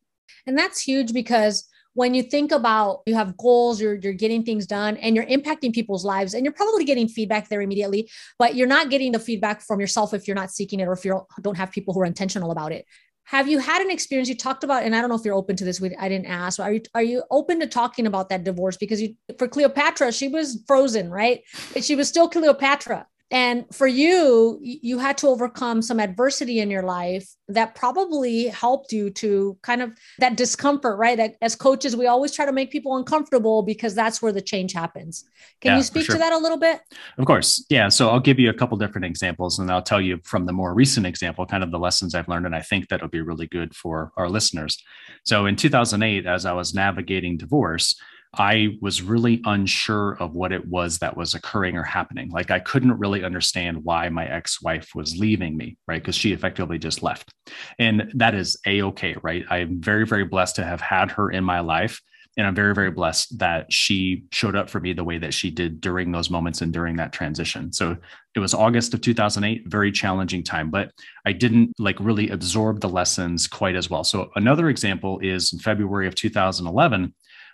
And 0.45 0.57
that's 0.57 0.79
huge 0.79 1.13
because 1.13 1.67
when 1.93 2.13
you 2.13 2.23
think 2.23 2.51
about 2.51 3.01
you 3.05 3.13
have 3.15 3.35
goals 3.35 3.81
you're 3.81 3.95
you're 3.95 4.13
getting 4.13 4.43
things 4.43 4.65
done 4.65 4.95
and 4.97 5.13
you're 5.13 5.25
impacting 5.25 5.73
people's 5.73 6.05
lives 6.05 6.33
and 6.33 6.45
you're 6.45 6.53
probably 6.53 6.85
getting 6.85 7.07
feedback 7.07 7.49
there 7.49 7.61
immediately 7.61 8.09
but 8.39 8.55
you're 8.55 8.67
not 8.67 8.89
getting 8.89 9.11
the 9.11 9.19
feedback 9.19 9.61
from 9.61 9.79
yourself 9.79 10.13
if 10.13 10.25
you're 10.25 10.35
not 10.35 10.49
seeking 10.49 10.79
it 10.79 10.87
or 10.87 10.93
if 10.93 11.03
you 11.03 11.21
don't 11.41 11.57
have 11.57 11.69
people 11.69 11.93
who 11.93 11.99
are 11.99 12.05
intentional 12.05 12.51
about 12.51 12.71
it 12.71 12.85
have 13.23 13.47
you 13.47 13.59
had 13.59 13.81
an 13.81 13.91
experience 13.91 14.27
you 14.27 14.35
talked 14.35 14.63
about 14.63 14.83
and 14.83 14.95
i 14.95 15.01
don't 15.01 15.09
know 15.09 15.15
if 15.15 15.23
you're 15.23 15.35
open 15.35 15.55
to 15.55 15.65
this 15.65 15.81
i 15.99 16.09
didn't 16.09 16.25
ask 16.25 16.59
are 16.59 16.73
you 16.73 16.81
are 16.93 17.03
you 17.03 17.23
open 17.31 17.59
to 17.59 17.67
talking 17.67 18.05
about 18.07 18.29
that 18.29 18.43
divorce? 18.43 18.77
Because 18.77 19.01
you 19.01 19.15
for 19.37 19.47
cleopatra 19.47 20.11
she 20.11 20.27
was 20.27 20.63
frozen 20.67 21.09
right? 21.09 21.41
But 21.73 21.83
she 21.83 21.95
was 21.95 22.07
still 22.07 22.29
cleopatra 22.29 23.07
and 23.31 23.65
for 23.73 23.87
you 23.87 24.59
you 24.61 24.99
had 24.99 25.17
to 25.17 25.27
overcome 25.27 25.81
some 25.81 25.99
adversity 25.99 26.59
in 26.59 26.69
your 26.69 26.83
life 26.83 27.27
that 27.47 27.75
probably 27.75 28.47
helped 28.47 28.91
you 28.91 29.09
to 29.09 29.57
kind 29.61 29.81
of 29.81 29.91
that 30.19 30.37
discomfort 30.37 30.97
right? 30.99 31.17
That 31.17 31.35
as 31.41 31.55
coaches 31.55 31.95
we 31.95 32.07
always 32.07 32.33
try 32.33 32.45
to 32.45 32.51
make 32.51 32.71
people 32.71 32.97
uncomfortable 32.97 33.63
because 33.63 33.95
that's 33.95 34.21
where 34.21 34.31
the 34.31 34.41
change 34.41 34.73
happens. 34.73 35.25
Can 35.61 35.71
yeah, 35.71 35.77
you 35.77 35.83
speak 35.83 36.05
sure. 36.05 36.15
to 36.15 36.19
that 36.19 36.33
a 36.33 36.37
little 36.37 36.57
bit? 36.57 36.81
Of 37.17 37.25
course. 37.25 37.65
Yeah 37.69 37.89
so 37.89 38.09
i'll 38.09 38.19
give 38.19 38.39
you 38.39 38.49
a 38.49 38.53
couple 38.53 38.77
different 38.77 39.05
examples 39.05 39.59
and 39.59 39.71
i'll 39.71 39.81
tell 39.81 40.01
you 40.01 40.19
from 40.23 40.45
the 40.45 40.53
more 40.53 40.73
recent 40.73 41.05
example 41.05 41.45
kind 41.45 41.63
of 41.63 41.71
the 41.71 41.79
lessons 41.79 42.13
i've 42.13 42.27
learned 42.27 42.45
and 42.45 42.55
i 42.55 42.61
think 42.61 42.87
that'll 42.89 43.07
be 43.07 43.21
really 43.21 43.47
good 43.47 43.75
for 43.75 44.11
our 44.17 44.29
listeners. 44.29 44.77
So 45.23 45.45
in 45.45 45.55
2008 45.55 46.25
as 46.25 46.45
i 46.45 46.51
was 46.51 46.73
navigating 46.73 47.37
divorce 47.37 47.95
I 48.37 48.77
was 48.81 49.01
really 49.01 49.41
unsure 49.45 50.13
of 50.13 50.33
what 50.33 50.53
it 50.53 50.65
was 50.65 50.99
that 50.99 51.17
was 51.17 51.33
occurring 51.33 51.75
or 51.75 51.83
happening. 51.83 52.29
Like 52.29 52.49
I 52.49 52.59
couldn't 52.59 52.97
really 52.97 53.25
understand 53.25 53.83
why 53.83 54.07
my 54.09 54.25
ex-wife 54.25 54.89
was 54.95 55.17
leaving 55.17 55.57
me, 55.57 55.77
right? 55.87 56.01
Because 56.01 56.15
she 56.15 56.31
effectively 56.31 56.77
just 56.77 57.03
left. 57.03 57.33
And 57.77 58.09
that 58.15 58.33
is 58.33 58.57
a-okay, 58.65 59.15
right? 59.21 59.43
I'm 59.49 59.81
very, 59.81 60.05
very 60.05 60.23
blessed 60.23 60.55
to 60.57 60.63
have 60.63 60.79
had 60.79 61.11
her 61.11 61.29
in 61.29 61.43
my 61.43 61.59
life. 61.59 61.99
And 62.37 62.47
I'm 62.47 62.55
very, 62.55 62.73
very 62.73 62.91
blessed 62.91 63.39
that 63.39 63.73
she 63.73 64.23
showed 64.31 64.55
up 64.55 64.69
for 64.69 64.79
me 64.79 64.93
the 64.93 65.03
way 65.03 65.17
that 65.17 65.33
she 65.33 65.51
did 65.51 65.81
during 65.81 66.13
those 66.13 66.29
moments 66.29 66.61
and 66.61 66.71
during 66.71 66.95
that 66.95 67.11
transition. 67.11 67.73
So 67.73 67.97
it 68.33 68.39
was 68.39 68.53
August 68.53 68.93
of 68.93 69.01
2008, 69.01 69.67
very 69.67 69.91
challenging 69.91 70.41
time, 70.41 70.69
but 70.69 70.91
I 71.25 71.33
didn't 71.33 71.73
like 71.77 71.99
really 71.99 72.29
absorb 72.29 72.79
the 72.79 72.87
lessons 72.87 73.47
quite 73.47 73.75
as 73.75 73.89
well. 73.89 74.05
So 74.05 74.31
another 74.37 74.69
example 74.69 75.19
is 75.19 75.51
in 75.51 75.59
February 75.59 76.07
of 76.07 76.15
2011 76.15 77.13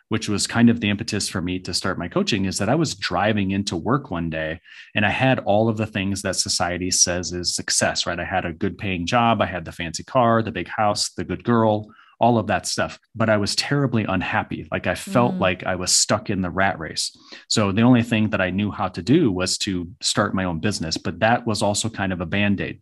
which 0.09 0.30
was 0.30 0.48
kind 0.48 0.69
of 0.69 0.80
the 0.80 0.89
impetus 0.89 1.27
for 1.27 1.42
me 1.42 1.59
to 1.59 1.74
start 1.74 2.00
my 2.00 2.07
coaching 2.07 2.45
is 2.45 2.57
that 2.57 2.69
I 2.69 2.75
was 2.75 2.95
driving 2.95 3.51
into 3.51 3.75
work 3.75 4.09
one 4.09 4.30
day 4.30 4.62
and 4.95 5.06
I 5.06 5.09
had 5.09 5.39
all 5.39 5.69
of 5.69 5.77
the 5.77 5.86
things 5.86 6.21
that 6.21 6.36
society 6.36 6.92
says 6.92 7.33
is 7.33 7.56
success, 7.56 8.06
right? 8.06 8.19
I 8.19 8.25
had 8.25 8.45
a 8.45 8.54
good 8.54 8.77
paying 8.77 9.06
job, 9.06 9.42
I 9.42 9.45
had 9.45 9.65
the 9.65 9.71
fancy 9.71 10.04
car, 10.04 10.42
the 10.42 10.51
big 10.51 10.68
house, 10.68 11.12
the 11.12 11.25
good 11.25 11.44
girl, 11.44 11.88
all 12.19 12.38
of 12.38 12.48
that 12.48 12.65
stuff. 12.65 13.00
But 13.15 13.30
I 13.30 13.38
was 13.38 13.56
terribly 13.56 14.06
unhappy. 14.07 14.68
Like 14.71 14.88
I 14.88 14.95
felt 14.95 15.36
mm. 15.36 15.39
like 15.39 15.63
I 15.63 15.75
was 15.75 15.95
stuck 15.95 16.30
in 16.30 16.42
the 16.42 16.50
rat 16.50 16.80
race. 16.80 17.15
So 17.48 17.71
the 17.71 17.83
only 17.83 18.03
thing 18.03 18.30
that 18.30 18.42
I 18.42 18.50
knew 18.50 18.71
how 18.71 18.88
to 18.89 19.01
do 19.01 19.31
was 19.31 19.57
to 19.60 19.89
start 20.01 20.33
my 20.33 20.45
own 20.45 20.60
business. 20.60 20.98
But 20.98 21.19
that 21.19 21.45
was 21.45 21.62
also 21.62 21.89
kind 21.89 22.12
of 22.12 22.21
a 22.21 22.25
band 22.25 22.62
aid. 22.62 22.81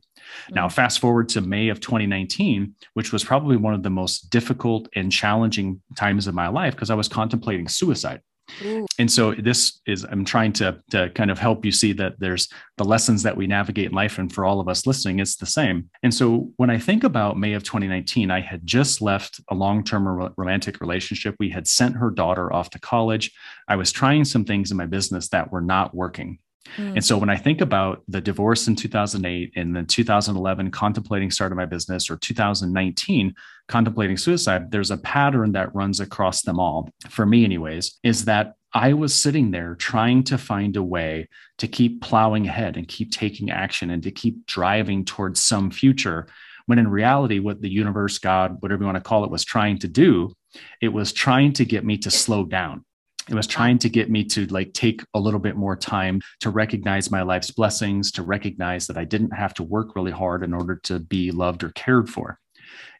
Now, 0.51 0.67
mm. 0.67 0.71
fast 0.71 0.99
forward 0.99 1.29
to 1.29 1.41
May 1.41 1.69
of 1.69 1.79
2019, 1.79 2.75
which 2.93 3.11
was 3.11 3.23
probably 3.23 3.57
one 3.57 3.73
of 3.73 3.83
the 3.83 3.89
most 3.89 4.29
difficult 4.29 4.87
and 4.95 5.11
challenging 5.11 5.81
times 5.95 6.27
of 6.27 6.35
my 6.35 6.47
life 6.47 6.75
because 6.75 6.89
I 6.89 6.95
was 6.95 7.07
contemplating 7.07 7.67
suicide. 7.67 8.21
Ooh. 8.63 8.85
And 8.99 9.11
so 9.11 9.33
this 9.33 9.81
is 9.87 10.03
I'm 10.03 10.23
trying 10.23 10.53
to 10.53 10.79
to 10.91 11.09
kind 11.09 11.31
of 11.31 11.39
help 11.39 11.65
you 11.65 11.71
see 11.71 11.93
that 11.93 12.19
there's 12.19 12.47
the 12.77 12.85
lessons 12.85 13.23
that 13.23 13.35
we 13.35 13.47
navigate 13.47 13.87
in 13.87 13.91
life 13.91 14.17
and 14.17 14.31
for 14.31 14.45
all 14.45 14.59
of 14.59 14.69
us 14.69 14.85
listening 14.85 15.19
it's 15.19 15.35
the 15.35 15.45
same. 15.45 15.89
And 16.03 16.13
so 16.13 16.51
when 16.57 16.69
I 16.69 16.77
think 16.77 17.03
about 17.03 17.39
May 17.39 17.53
of 17.53 17.63
2019 17.63 18.29
I 18.31 18.41
had 18.41 18.65
just 18.65 19.01
left 19.01 19.41
a 19.49 19.55
long-term 19.55 20.31
romantic 20.37 20.79
relationship. 20.79 21.35
We 21.39 21.49
had 21.49 21.67
sent 21.67 21.95
her 21.95 22.11
daughter 22.11 22.53
off 22.53 22.69
to 22.71 22.79
college. 22.79 23.31
I 23.67 23.75
was 23.75 23.91
trying 23.91 24.25
some 24.25 24.45
things 24.45 24.71
in 24.71 24.77
my 24.77 24.85
business 24.85 25.29
that 25.29 25.51
were 25.51 25.61
not 25.61 25.95
working. 25.95 26.39
And 26.77 27.05
so 27.05 27.17
when 27.17 27.29
I 27.29 27.37
think 27.37 27.61
about 27.61 28.03
the 28.07 28.21
divorce 28.21 28.67
in 28.67 28.75
2008 28.75 29.53
and 29.55 29.75
then 29.75 29.85
2011 29.85 30.71
contemplating 30.71 31.31
starting 31.31 31.55
my 31.55 31.65
business 31.65 32.09
or 32.09 32.17
2019 32.17 33.33
contemplating 33.67 34.17
suicide, 34.17 34.71
there's 34.71 34.91
a 34.91 34.97
pattern 34.97 35.53
that 35.53 35.73
runs 35.73 35.99
across 35.99 36.41
them 36.41 36.59
all, 36.59 36.89
for 37.09 37.25
me, 37.25 37.45
anyways, 37.45 37.97
is 38.03 38.25
that 38.25 38.55
I 38.73 38.93
was 38.93 39.15
sitting 39.15 39.51
there 39.51 39.75
trying 39.75 40.23
to 40.25 40.37
find 40.37 40.75
a 40.75 40.83
way 40.83 41.29
to 41.59 41.67
keep 41.67 42.01
plowing 42.01 42.47
ahead 42.47 42.75
and 42.75 42.87
keep 42.87 43.11
taking 43.11 43.49
action 43.49 43.89
and 43.89 44.03
to 44.03 44.11
keep 44.11 44.45
driving 44.45 45.05
towards 45.05 45.39
some 45.39 45.71
future. 45.71 46.27
When 46.65 46.79
in 46.79 46.89
reality, 46.89 47.39
what 47.39 47.61
the 47.61 47.69
universe, 47.69 48.17
God, 48.17 48.57
whatever 48.59 48.81
you 48.81 48.87
want 48.87 48.97
to 48.97 49.07
call 49.07 49.23
it, 49.23 49.31
was 49.31 49.45
trying 49.45 49.77
to 49.79 49.87
do, 49.87 50.33
it 50.81 50.89
was 50.89 51.13
trying 51.13 51.53
to 51.53 51.63
get 51.63 51.85
me 51.85 51.97
to 51.99 52.11
slow 52.11 52.43
down 52.43 52.83
it 53.29 53.33
was 53.33 53.47
trying 53.47 53.77
to 53.79 53.89
get 53.89 54.09
me 54.09 54.23
to 54.23 54.45
like 54.47 54.73
take 54.73 55.03
a 55.13 55.19
little 55.19 55.39
bit 55.39 55.55
more 55.55 55.75
time 55.75 56.21
to 56.39 56.49
recognize 56.49 57.11
my 57.11 57.21
life's 57.21 57.51
blessings 57.51 58.11
to 58.11 58.23
recognize 58.23 58.87
that 58.87 58.97
i 58.97 59.03
didn't 59.03 59.31
have 59.31 59.53
to 59.53 59.63
work 59.63 59.95
really 59.95 60.11
hard 60.11 60.43
in 60.43 60.53
order 60.53 60.75
to 60.83 60.99
be 60.99 61.31
loved 61.31 61.63
or 61.63 61.69
cared 61.71 62.09
for 62.09 62.39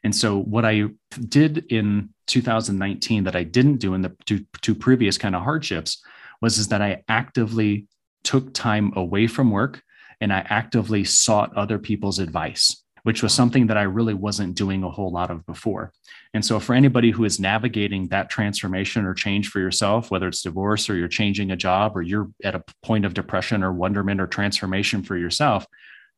and 0.04 0.14
so 0.14 0.38
what 0.38 0.64
i 0.64 0.84
did 1.28 1.64
in 1.70 2.08
2019 2.26 3.24
that 3.24 3.36
i 3.36 3.42
didn't 3.42 3.76
do 3.76 3.94
in 3.94 4.02
the 4.02 4.14
two, 4.24 4.44
two 4.60 4.74
previous 4.74 5.18
kind 5.18 5.36
of 5.36 5.42
hardships 5.42 6.02
was 6.40 6.58
is 6.58 6.68
that 6.68 6.82
i 6.82 7.02
actively 7.08 7.86
took 8.24 8.52
time 8.52 8.92
away 8.96 9.26
from 9.26 9.50
work 9.50 9.82
and 10.20 10.32
i 10.32 10.44
actively 10.48 11.04
sought 11.04 11.56
other 11.56 11.78
people's 11.78 12.18
advice 12.18 12.82
which 13.06 13.22
was 13.22 13.32
something 13.32 13.68
that 13.68 13.76
I 13.76 13.82
really 13.82 14.14
wasn't 14.14 14.56
doing 14.56 14.82
a 14.82 14.90
whole 14.90 15.12
lot 15.12 15.30
of 15.30 15.46
before. 15.46 15.92
And 16.34 16.44
so, 16.44 16.60
for 16.60 16.74
anybody 16.74 17.10
who 17.10 17.24
is 17.24 17.40
navigating 17.40 18.08
that 18.08 18.30
transformation 18.30 19.04
or 19.04 19.14
change 19.14 19.48
for 19.48 19.60
yourself, 19.60 20.10
whether 20.10 20.28
it's 20.28 20.42
divorce 20.42 20.90
or 20.90 20.96
you're 20.96 21.08
changing 21.08 21.50
a 21.50 21.56
job 21.56 21.96
or 21.96 22.02
you're 22.02 22.28
at 22.44 22.54
a 22.54 22.64
point 22.82 23.04
of 23.04 23.14
depression 23.14 23.62
or 23.62 23.72
wonderment 23.72 24.20
or 24.20 24.26
transformation 24.26 25.02
for 25.02 25.16
yourself, 25.16 25.66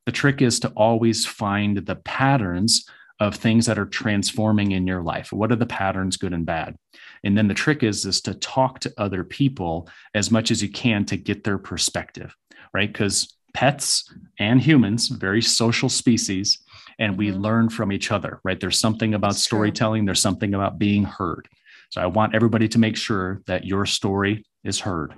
the 0.07 0.13
trick 0.13 0.43
is 0.43 0.61
to 0.61 0.69
always 0.71 1.27
find 1.27 1.79
the 1.79 1.97
patterns 1.97 2.89
of 3.21 3.35
things 3.35 3.67
that 3.67 3.79
are 3.79 3.87
transforming 3.87 4.73
in 4.73 4.87
your 4.87 5.03
life. 5.03 5.33
What 5.33 5.51
are 5.51 5.57
the 5.57 5.67
patterns, 5.67 6.17
good 6.17 6.33
and 6.33 6.47
bad? 6.47 6.77
And 7.25 7.37
then 7.37 7.49
the 7.49 7.55
trick 7.55 7.83
is 7.83 8.05
is 8.07 8.21
to 8.23 8.35
talk 8.35 8.81
to 8.81 8.95
other 8.97 9.25
people 9.25 9.89
as 10.15 10.31
much 10.31 10.51
as 10.51 10.63
you 10.63 10.69
can 10.69 11.05
to 11.07 11.17
get 11.17 11.45
their 11.45 11.59
perspective, 11.59 12.35
right? 12.73 12.91
Because 12.93 13.37
pets 13.55 14.13
and 14.39 14.61
humans, 14.61 15.09
very 15.09 15.43
social 15.43 15.89
species, 15.89 16.59
and 16.99 17.17
we 17.17 17.29
mm-hmm. 17.29 17.41
learn 17.41 17.69
from 17.69 17.93
each 17.93 18.11
other, 18.11 18.41
right? 18.45 18.59
There's 18.59 18.79
something 18.79 19.15
about 19.15 19.33
That's 19.33 19.45
storytelling, 19.45 20.03
true. 20.03 20.07
there's 20.07 20.23
something 20.23 20.55
about 20.55 20.79
being 20.79 21.05
heard. 21.05 21.49
So 21.91 22.01
I 22.01 22.07
want 22.07 22.35
everybody 22.35 22.69
to 22.69 22.79
make 22.79 22.97
sure 22.97 23.41
that 23.47 23.65
your 23.65 23.87
story 23.87 24.45
is 24.65 24.81
heard. 24.81 25.15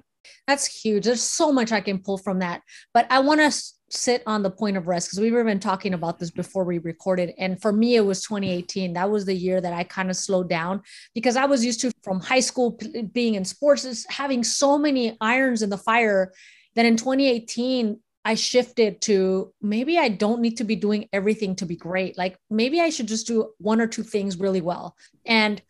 That's 0.47 0.67
huge. 0.67 1.05
There's 1.05 1.23
so 1.23 1.53
much 1.53 1.73
I 1.73 1.81
can 1.81 1.99
pull 1.99 2.19
from 2.19 2.41
that. 2.41 2.63
But 2.93 3.07
I 3.11 3.21
want 3.21 3.41
to 3.41 3.57
sit 3.91 4.23
on 4.27 4.43
the 4.43 4.51
point 4.51 4.77
of 4.77 4.87
rest 4.87 5.09
because 5.09 5.21
we 5.21 5.31
were 5.31 5.45
been 5.45 5.59
talking 5.59 5.95
about 5.95 6.19
this 6.19 6.31
before 6.31 6.65
we 6.65 6.79
recorded. 6.79 7.33
And 7.39 7.61
for 7.61 7.73
me, 7.73 7.97
it 7.97 8.03
was 8.03 8.23
2018. 8.23 8.93
That 8.93 9.11
was 9.11 9.27
the 9.27 9.35
year 9.35 9.61
that 9.61 9.73
I 9.73 9.85
kind 9.85 10.11
of 10.11 10.17
slowed 10.17 10.49
down 10.49 10.83
because 11.15 11.37
I 11.37 11.45
was 11.45 11.65
used 11.65 11.81
to 11.81 11.93
from 12.03 12.21
high 12.21 12.41
school 12.41 12.79
being 13.13 13.35
in 13.35 13.45
sports, 13.45 14.07
having 14.09 14.45
so 14.45 14.79
many 14.79 15.17
irons 15.21 15.63
in 15.63 15.71
the 15.71 15.79
fire. 15.79 16.33
That 16.77 16.87
in 16.87 16.97
2018, 16.97 17.99
I 18.25 18.35
shifted 18.35 19.01
to 19.03 19.53
maybe 19.63 19.99
I 19.99 20.09
don't 20.09 20.41
need 20.41 20.59
to 20.59 20.65
be 20.65 20.77
doing 20.77 21.09
everything 21.13 21.57
to 21.57 21.67
be 21.67 21.77
great. 21.77 22.19
Like 22.19 22.39
maybe 22.51 22.81
I 22.81 22.91
should 22.91 23.09
just 23.09 23.27
do 23.27 23.51
one 23.59 23.81
or 23.81 23.87
two 23.87 24.03
things 24.03 24.39
really 24.39 24.61
well. 24.61 24.95
And 25.25 25.63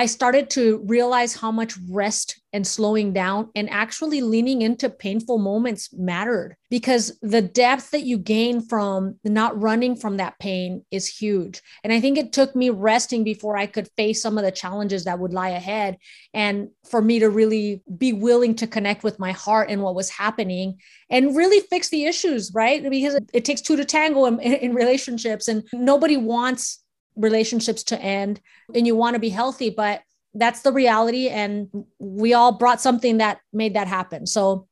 I 0.00 0.06
started 0.06 0.48
to 0.52 0.82
realize 0.86 1.34
how 1.34 1.52
much 1.52 1.74
rest 1.90 2.40
and 2.54 2.66
slowing 2.66 3.12
down 3.12 3.50
and 3.54 3.68
actually 3.68 4.22
leaning 4.22 4.62
into 4.62 4.88
painful 4.88 5.36
moments 5.36 5.92
mattered 5.92 6.56
because 6.70 7.18
the 7.20 7.42
depth 7.42 7.90
that 7.90 8.04
you 8.04 8.16
gain 8.16 8.62
from 8.62 9.16
not 9.24 9.60
running 9.60 9.94
from 9.94 10.16
that 10.16 10.38
pain 10.38 10.86
is 10.90 11.06
huge. 11.06 11.60
And 11.84 11.92
I 11.92 12.00
think 12.00 12.16
it 12.16 12.32
took 12.32 12.56
me 12.56 12.70
resting 12.70 13.24
before 13.24 13.58
I 13.58 13.66
could 13.66 13.90
face 13.94 14.22
some 14.22 14.38
of 14.38 14.44
the 14.44 14.50
challenges 14.50 15.04
that 15.04 15.18
would 15.18 15.34
lie 15.34 15.50
ahead 15.50 15.98
and 16.32 16.70
for 16.88 17.02
me 17.02 17.18
to 17.18 17.28
really 17.28 17.82
be 17.98 18.14
willing 18.14 18.54
to 18.54 18.66
connect 18.66 19.04
with 19.04 19.18
my 19.18 19.32
heart 19.32 19.68
and 19.68 19.82
what 19.82 19.94
was 19.94 20.08
happening 20.08 20.78
and 21.10 21.36
really 21.36 21.60
fix 21.68 21.90
the 21.90 22.06
issues, 22.06 22.52
right? 22.54 22.82
Because 22.88 23.20
it, 23.34 23.44
takes 23.44 23.60
two 23.60 23.76
to 23.76 23.84
tango 23.84 24.24
in, 24.24 24.40
in 24.40 24.72
relationships 24.74 25.46
and 25.46 25.62
nobody 25.74 26.16
wants 26.16 26.82
relationships 27.20 27.82
to 27.84 28.00
end 28.00 28.40
and 28.74 28.86
you 28.86 28.96
want 28.96 29.14
to 29.14 29.20
be 29.20 29.28
healthy 29.28 29.70
but 29.70 30.02
that's 30.34 30.62
the 30.62 30.72
reality 30.72 31.28
and 31.28 31.68
we 31.98 32.34
all 32.34 32.52
brought 32.52 32.80
something 32.80 33.18
that 33.18 33.40
made 33.52 33.74
that 33.74 33.88
happen. 33.88 34.26
So 34.26 34.66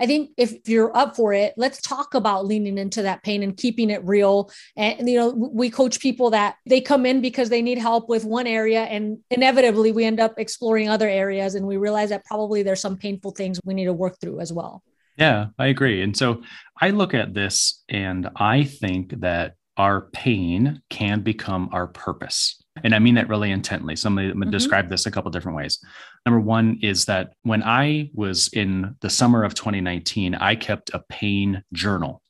i 0.00 0.06
think 0.06 0.30
if 0.36 0.68
you're 0.68 0.96
up 0.96 1.16
for 1.16 1.32
it 1.32 1.54
let's 1.56 1.82
talk 1.82 2.14
about 2.14 2.46
leaning 2.46 2.78
into 2.78 3.02
that 3.02 3.20
pain 3.24 3.42
and 3.42 3.56
keeping 3.56 3.90
it 3.90 4.04
real. 4.04 4.50
And 4.76 5.08
you 5.08 5.16
know 5.16 5.30
we 5.30 5.70
coach 5.70 6.00
people 6.00 6.30
that 6.30 6.56
they 6.66 6.80
come 6.80 7.04
in 7.04 7.20
because 7.20 7.48
they 7.48 7.62
need 7.62 7.78
help 7.78 8.08
with 8.08 8.24
one 8.24 8.46
area 8.46 8.82
and 8.84 9.18
inevitably 9.30 9.90
we 9.92 10.04
end 10.04 10.20
up 10.20 10.34
exploring 10.38 10.88
other 10.88 11.08
areas 11.08 11.54
and 11.56 11.66
we 11.66 11.76
realize 11.76 12.10
that 12.10 12.24
probably 12.24 12.62
there's 12.62 12.80
some 12.80 12.96
painful 12.96 13.32
things 13.32 13.60
we 13.64 13.74
need 13.74 13.86
to 13.86 13.92
work 13.92 14.20
through 14.20 14.40
as 14.40 14.52
well. 14.52 14.82
Yeah 15.16 15.46
i 15.58 15.66
agree. 15.66 16.02
And 16.02 16.16
so 16.16 16.42
i 16.80 16.90
look 16.90 17.14
at 17.14 17.34
this 17.34 17.82
and 17.88 18.28
i 18.36 18.64
think 18.64 19.20
that 19.20 19.54
our 19.78 20.02
pain 20.12 20.82
can 20.90 21.20
become 21.20 21.70
our 21.72 21.86
purpose. 21.86 22.62
And 22.84 22.94
I 22.94 22.98
mean 22.98 23.14
that 23.14 23.28
really 23.28 23.50
intently. 23.50 23.96
Somebody 23.96 24.30
mm-hmm. 24.30 24.50
described 24.50 24.90
this 24.90 25.06
a 25.06 25.10
couple 25.10 25.30
different 25.30 25.56
ways. 25.56 25.78
Number 26.26 26.40
one 26.40 26.78
is 26.82 27.06
that 27.06 27.32
when 27.42 27.62
I 27.62 28.10
was 28.12 28.48
in 28.52 28.96
the 29.00 29.10
summer 29.10 29.44
of 29.44 29.54
2019, 29.54 30.34
I 30.34 30.54
kept 30.56 30.90
a 30.92 31.02
pain 31.08 31.62
journal. 31.72 32.22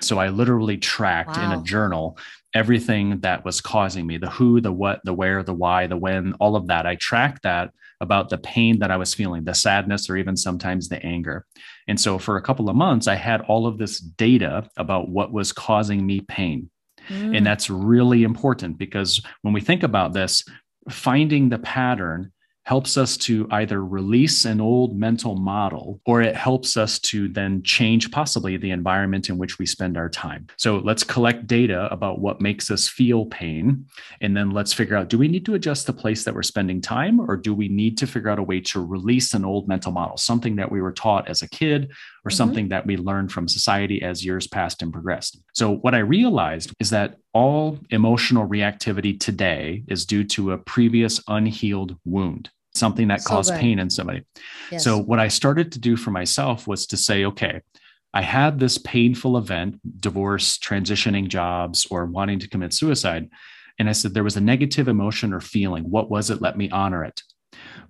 So 0.00 0.18
I 0.18 0.28
literally 0.28 0.76
tracked 0.76 1.36
wow. 1.36 1.52
in 1.52 1.58
a 1.58 1.62
journal 1.62 2.18
everything 2.54 3.18
that 3.20 3.44
was 3.44 3.60
causing 3.60 4.06
me 4.06 4.16
the 4.16 4.30
who, 4.30 4.60
the 4.60 4.72
what, 4.72 5.00
the 5.04 5.12
where, 5.12 5.42
the 5.42 5.54
why, 5.54 5.86
the 5.86 5.96
when, 5.96 6.34
all 6.34 6.56
of 6.56 6.68
that. 6.68 6.86
I 6.86 6.94
tracked 6.94 7.42
that 7.42 7.70
about 8.00 8.28
the 8.28 8.38
pain 8.38 8.78
that 8.78 8.90
I 8.90 8.96
was 8.96 9.14
feeling, 9.14 9.44
the 9.44 9.54
sadness, 9.54 10.08
or 10.08 10.16
even 10.16 10.36
sometimes 10.36 10.88
the 10.88 11.04
anger. 11.04 11.46
And 11.88 12.00
so 12.00 12.18
for 12.18 12.36
a 12.36 12.42
couple 12.42 12.70
of 12.70 12.76
months, 12.76 13.08
I 13.08 13.16
had 13.16 13.40
all 13.42 13.66
of 13.66 13.78
this 13.78 13.98
data 13.98 14.68
about 14.76 15.08
what 15.08 15.32
was 15.32 15.52
causing 15.52 16.06
me 16.06 16.20
pain. 16.20 16.70
Mm. 17.08 17.36
And 17.36 17.46
that's 17.46 17.70
really 17.70 18.22
important 18.22 18.78
because 18.78 19.22
when 19.42 19.54
we 19.54 19.60
think 19.60 19.82
about 19.82 20.12
this, 20.12 20.44
finding 20.88 21.48
the 21.48 21.58
pattern 21.58 22.32
helps 22.64 22.96
us 22.96 23.16
to 23.18 23.46
either 23.50 23.84
release 23.84 24.46
an 24.46 24.60
old 24.60 24.98
mental 24.98 25.36
model 25.36 26.00
or 26.06 26.22
it 26.22 26.34
helps 26.34 26.76
us 26.76 26.98
to 26.98 27.28
then 27.28 27.62
change 27.62 28.10
possibly 28.10 28.56
the 28.56 28.70
environment 28.70 29.28
in 29.28 29.36
which 29.36 29.58
we 29.58 29.66
spend 29.66 29.98
our 29.98 30.08
time. 30.08 30.46
So 30.56 30.78
let's 30.78 31.04
collect 31.04 31.46
data 31.46 31.88
about 31.92 32.20
what 32.20 32.40
makes 32.40 32.70
us 32.70 32.88
feel 32.88 33.26
pain. 33.26 33.84
And 34.22 34.34
then 34.34 34.50
let's 34.50 34.72
figure 34.72 34.96
out 34.96 35.08
do 35.08 35.18
we 35.18 35.28
need 35.28 35.44
to 35.44 35.54
adjust 35.54 35.86
the 35.86 35.92
place 35.92 36.24
that 36.24 36.34
we're 36.34 36.42
spending 36.42 36.80
time 36.80 37.20
or 37.20 37.36
do 37.36 37.52
we 37.52 37.68
need 37.68 37.98
to 37.98 38.06
figure 38.06 38.30
out 38.30 38.38
a 38.38 38.42
way 38.42 38.60
to 38.60 38.84
release 38.84 39.34
an 39.34 39.44
old 39.44 39.68
mental 39.68 39.92
model, 39.92 40.16
something 40.16 40.56
that 40.56 40.72
we 40.72 40.80
were 40.80 40.92
taught 40.92 41.28
as 41.28 41.42
a 41.42 41.48
kid 41.48 41.92
or 42.24 42.30
mm-hmm. 42.30 42.36
something 42.36 42.68
that 42.68 42.86
we 42.86 42.96
learned 42.96 43.32
from 43.32 43.48
society 43.48 44.02
as 44.02 44.24
years 44.24 44.46
passed 44.46 44.82
and 44.82 44.92
progressed? 44.92 45.40
So 45.54 45.76
what 45.76 45.94
I 45.94 45.98
realized 45.98 46.72
is 46.80 46.90
that 46.90 47.16
all 47.32 47.78
emotional 47.90 48.48
reactivity 48.48 49.18
today 49.18 49.84
is 49.88 50.06
due 50.06 50.24
to 50.24 50.52
a 50.52 50.58
previous 50.58 51.20
unhealed 51.28 51.96
wound 52.04 52.50
something 52.74 53.08
that 53.08 53.22
so 53.22 53.30
caused 53.30 53.54
pain 53.54 53.78
in 53.78 53.88
somebody. 53.88 54.24
Yes. 54.70 54.84
So 54.84 54.98
what 54.98 55.20
I 55.20 55.28
started 55.28 55.72
to 55.72 55.78
do 55.78 55.96
for 55.96 56.10
myself 56.10 56.66
was 56.66 56.86
to 56.88 56.96
say, 56.96 57.24
okay, 57.24 57.60
I 58.12 58.22
had 58.22 58.58
this 58.58 58.78
painful 58.78 59.36
event, 59.36 59.80
divorce, 60.00 60.58
transitioning 60.58 61.28
jobs, 61.28 61.86
or 61.90 62.06
wanting 62.06 62.38
to 62.40 62.48
commit 62.48 62.72
suicide. 62.72 63.28
And 63.78 63.88
I 63.88 63.92
said, 63.92 64.14
there 64.14 64.24
was 64.24 64.36
a 64.36 64.40
negative 64.40 64.86
emotion 64.86 65.32
or 65.32 65.40
feeling. 65.40 65.90
What 65.90 66.10
was 66.10 66.30
it? 66.30 66.40
Let 66.40 66.56
me 66.56 66.70
honor 66.70 67.04
it. 67.04 67.22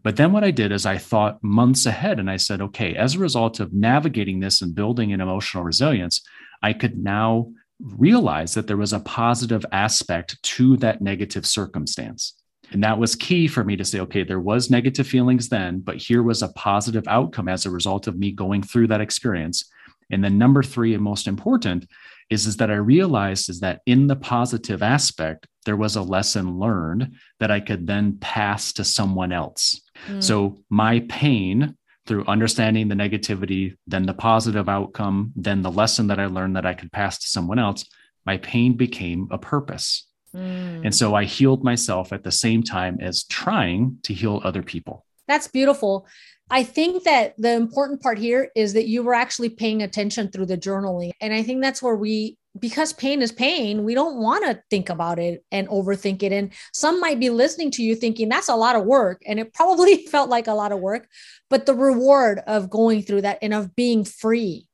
But 0.04 0.16
then 0.16 0.32
what 0.32 0.44
I 0.44 0.50
did 0.50 0.70
is 0.70 0.84
I 0.84 0.98
thought 0.98 1.42
months 1.42 1.86
ahead 1.86 2.20
and 2.20 2.30
I 2.30 2.36
said, 2.36 2.60
okay, 2.60 2.94
as 2.94 3.14
a 3.14 3.18
result 3.18 3.58
of 3.58 3.72
navigating 3.72 4.38
this 4.38 4.60
and 4.60 4.74
building 4.74 5.12
an 5.12 5.22
emotional 5.22 5.64
resilience, 5.64 6.22
I 6.62 6.74
could 6.74 6.98
now 6.98 7.50
realize 7.80 8.54
that 8.54 8.66
there 8.66 8.76
was 8.76 8.92
a 8.92 9.00
positive 9.00 9.64
aspect 9.72 10.40
to 10.42 10.76
that 10.76 11.00
negative 11.00 11.46
circumstance. 11.46 12.34
And 12.70 12.84
that 12.84 12.98
was 12.98 13.16
key 13.16 13.48
for 13.48 13.64
me 13.64 13.76
to 13.76 13.84
say, 13.84 14.00
okay, 14.00 14.24
there 14.24 14.40
was 14.40 14.70
negative 14.70 15.06
feelings 15.06 15.48
then, 15.48 15.80
but 15.80 15.96
here 15.96 16.22
was 16.22 16.42
a 16.42 16.52
positive 16.52 17.08
outcome 17.08 17.48
as 17.48 17.64
a 17.64 17.70
result 17.70 18.06
of 18.06 18.18
me 18.18 18.30
going 18.30 18.62
through 18.62 18.88
that 18.88 19.00
experience. 19.00 19.70
And 20.10 20.22
then 20.22 20.36
number 20.36 20.62
three, 20.62 20.92
and 20.92 21.02
most 21.02 21.26
important, 21.26 21.86
is, 22.30 22.46
is 22.46 22.58
that 22.58 22.70
I 22.70 22.76
realized 22.76 23.48
is 23.48 23.60
that 23.60 23.80
in 23.86 24.06
the 24.06 24.16
positive 24.16 24.82
aspect, 24.82 25.46
there 25.64 25.76
was 25.76 25.96
a 25.96 26.02
lesson 26.02 26.58
learned 26.58 27.14
that 27.40 27.50
I 27.50 27.60
could 27.60 27.86
then 27.86 28.18
pass 28.20 28.72
to 28.74 28.84
someone 28.84 29.32
else. 29.32 29.80
Mm. 30.08 30.22
So 30.22 30.60
my 30.70 31.00
pain 31.08 31.76
through 32.06 32.24
understanding 32.26 32.88
the 32.88 32.94
negativity, 32.94 33.76
then 33.86 34.04
the 34.04 34.14
positive 34.14 34.68
outcome, 34.68 35.32
then 35.36 35.62
the 35.62 35.70
lesson 35.70 36.08
that 36.08 36.20
I 36.20 36.26
learned 36.26 36.56
that 36.56 36.66
I 36.66 36.74
could 36.74 36.92
pass 36.92 37.18
to 37.18 37.26
someone 37.26 37.58
else, 37.58 37.84
my 38.26 38.36
pain 38.38 38.76
became 38.76 39.28
a 39.30 39.38
purpose. 39.38 40.06
Mm. 40.34 40.84
And 40.84 40.94
so 40.94 41.14
I 41.14 41.24
healed 41.24 41.64
myself 41.64 42.12
at 42.12 42.24
the 42.24 42.32
same 42.32 42.62
time 42.62 42.98
as 43.00 43.24
trying 43.24 43.98
to 44.02 44.12
heal 44.12 44.40
other 44.44 44.62
people. 44.62 45.04
That's 45.26 45.48
beautiful. 45.48 46.06
I 46.50 46.62
think 46.62 47.04
that 47.04 47.34
the 47.38 47.52
important 47.52 48.02
part 48.02 48.18
here 48.18 48.50
is 48.54 48.74
that 48.74 48.86
you 48.86 49.02
were 49.02 49.14
actually 49.14 49.48
paying 49.48 49.82
attention 49.82 50.30
through 50.30 50.46
the 50.46 50.58
journaling. 50.58 51.12
And 51.20 51.32
I 51.32 51.42
think 51.42 51.62
that's 51.62 51.82
where 51.82 51.96
we, 51.96 52.36
because 52.58 52.92
pain 52.92 53.20
is 53.20 53.32
pain, 53.32 53.84
we 53.84 53.94
don't 53.94 54.16
want 54.16 54.44
to 54.44 54.62
think 54.70 54.88
about 54.88 55.18
it 55.18 55.44
and 55.50 55.68
overthink 55.68 56.22
it. 56.22 56.32
And 56.32 56.52
some 56.72 57.00
might 57.00 57.18
be 57.18 57.30
listening 57.30 57.70
to 57.72 57.82
you 57.82 57.96
thinking 57.96 58.28
that's 58.28 58.48
a 58.48 58.54
lot 58.54 58.76
of 58.76 58.84
work. 58.84 59.22
And 59.26 59.40
it 59.40 59.52
probably 59.52 60.06
felt 60.10 60.30
like 60.30 60.46
a 60.46 60.54
lot 60.54 60.72
of 60.72 60.78
work, 60.78 61.08
but 61.50 61.66
the 61.66 61.74
reward 61.74 62.40
of 62.46 62.70
going 62.70 63.02
through 63.02 63.22
that 63.22 63.38
and 63.42 63.52
of 63.52 63.74
being 63.74 64.04
free. 64.04 64.68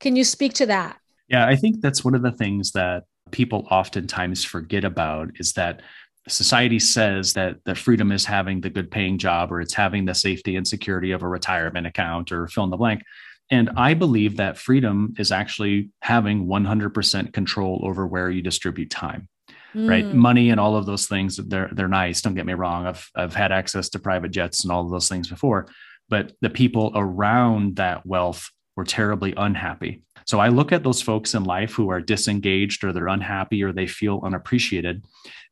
Can 0.00 0.16
you 0.16 0.24
speak 0.24 0.54
to 0.54 0.66
that? 0.66 0.98
Yeah, 1.28 1.46
I 1.46 1.54
think 1.54 1.80
that's 1.80 2.04
one 2.04 2.14
of 2.14 2.22
the 2.22 2.32
things 2.32 2.72
that 2.72 3.04
people 3.30 3.66
oftentimes 3.70 4.44
forget 4.44 4.84
about 4.84 5.30
is 5.36 5.52
that 5.52 5.82
society 6.28 6.78
says 6.78 7.32
that 7.34 7.56
the 7.64 7.74
freedom 7.74 8.12
is 8.12 8.24
having 8.24 8.60
the 8.60 8.70
good 8.70 8.90
paying 8.90 9.18
job 9.18 9.52
or 9.52 9.60
it's 9.60 9.74
having 9.74 10.04
the 10.04 10.14
safety 10.14 10.56
and 10.56 10.66
security 10.66 11.12
of 11.12 11.22
a 11.22 11.28
retirement 11.28 11.86
account 11.86 12.32
or 12.32 12.48
fill 12.48 12.64
in 12.64 12.70
the 12.70 12.76
blank. 12.76 13.02
And 13.50 13.70
I 13.76 13.94
believe 13.94 14.36
that 14.36 14.58
freedom 14.58 15.14
is 15.18 15.32
actually 15.32 15.90
having 16.02 16.46
100% 16.46 17.32
control 17.32 17.80
over 17.82 18.06
where 18.06 18.30
you 18.30 18.42
distribute 18.42 18.90
time. 18.90 19.28
Mm. 19.74 19.88
Right. 19.88 20.06
Money 20.06 20.50
and 20.50 20.58
all 20.58 20.76
of 20.76 20.86
those 20.86 21.06
things, 21.06 21.36
they're 21.36 21.70
they're 21.72 21.86
nice. 21.86 22.22
Don't 22.22 22.34
get 22.34 22.46
me 22.46 22.54
wrong. 22.54 22.86
I've 22.86 23.08
I've 23.14 23.34
had 23.34 23.52
access 23.52 23.88
to 23.90 24.00
private 24.00 24.30
jets 24.32 24.64
and 24.64 24.72
all 24.72 24.84
of 24.84 24.90
those 24.90 25.08
things 25.08 25.28
before. 25.28 25.68
But 26.08 26.32
the 26.40 26.50
people 26.50 26.90
around 26.94 27.76
that 27.76 28.04
wealth 28.04 28.50
were 28.76 28.84
terribly 28.84 29.32
unhappy. 29.36 30.02
So 30.26 30.40
I 30.40 30.48
look 30.48 30.72
at 30.72 30.82
those 30.82 31.02
folks 31.02 31.34
in 31.34 31.44
life 31.44 31.72
who 31.72 31.90
are 31.90 32.00
disengaged 32.00 32.82
or 32.82 32.92
they're 32.92 33.08
unhappy 33.08 33.62
or 33.62 33.72
they 33.72 33.86
feel 33.86 34.20
unappreciated 34.24 35.04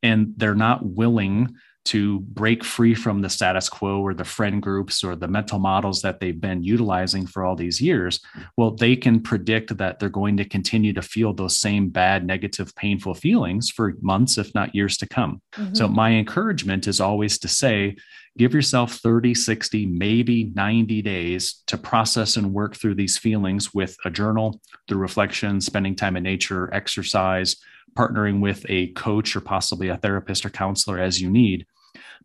and 0.03 0.35
they're 0.37 0.55
not 0.55 0.85
willing 0.85 1.55
to 1.87 2.21
break 2.21 2.65
free 2.65 2.95
from 2.95 3.23
the 3.23 3.31
status 3.31 3.69
quo 3.69 4.01
or 4.01 4.13
the 4.13 4.25
friend 4.25 4.61
groups 4.61 5.03
or 5.03 5.17
the 5.17 5.29
mental 5.29 5.59
models 5.59 6.03
that 6.03 6.21
they've 6.21 6.41
been 6.41 6.63
utilizing 6.63 7.27
for 7.27 7.45
all 7.45 7.57
these 7.57 7.81
years, 7.81 8.21
well, 8.57 8.73
they 8.73 8.95
can 8.95 9.21
predict 9.21 9.77
that 9.79 9.99
they're 9.99 10.11
going 10.11 10.37
to 10.37 10.45
continue 10.45 10.93
to 10.93 11.01
feel 11.03 11.33
those 11.33 11.57
same 11.57 11.89
bad, 11.89 12.27
negative, 12.27 12.75
painful 12.77 13.15
feelings 13.15 13.71
for 13.71 13.95
months, 14.03 14.37
if 14.37 14.55
not 14.55 14.75
years 14.75 14.99
to 14.99 15.09
come. 15.09 15.41
Mm-hmm. 15.55 15.75
So, 15.75 15.89
my 15.89 16.11
encouragement 16.11 16.87
is 16.87 17.01
always 17.01 17.39
to 17.39 17.49
say, 17.49 17.97
give 18.37 18.55
yourself 18.55 18.95
30, 18.95 19.35
60, 19.35 19.87
maybe 19.87 20.53
90 20.55 21.03
days 21.03 21.63
to 21.67 21.77
process 21.77 22.37
and 22.37 22.53
work 22.53 22.77
through 22.77 22.95
these 22.95 23.19
feelings 23.19 23.75
with 23.75 23.97
a 24.05 24.11
journal, 24.11 24.61
through 24.87 24.99
reflection, 24.99 25.61
spending 25.61 25.97
time 25.97 26.17
in 26.17 26.23
nature, 26.23 26.73
exercise, 26.73 27.57
partnering 27.99 28.41
with 28.41 28.65
a 28.69 28.89
coach 28.89 29.35
or 29.35 29.41
possibly 29.41 29.89
a 29.89 29.97
therapist 29.97 30.47
or 30.47 30.51
counselor 30.51 30.99
as 30.99 31.21
you 31.21 31.29
need 31.29 31.67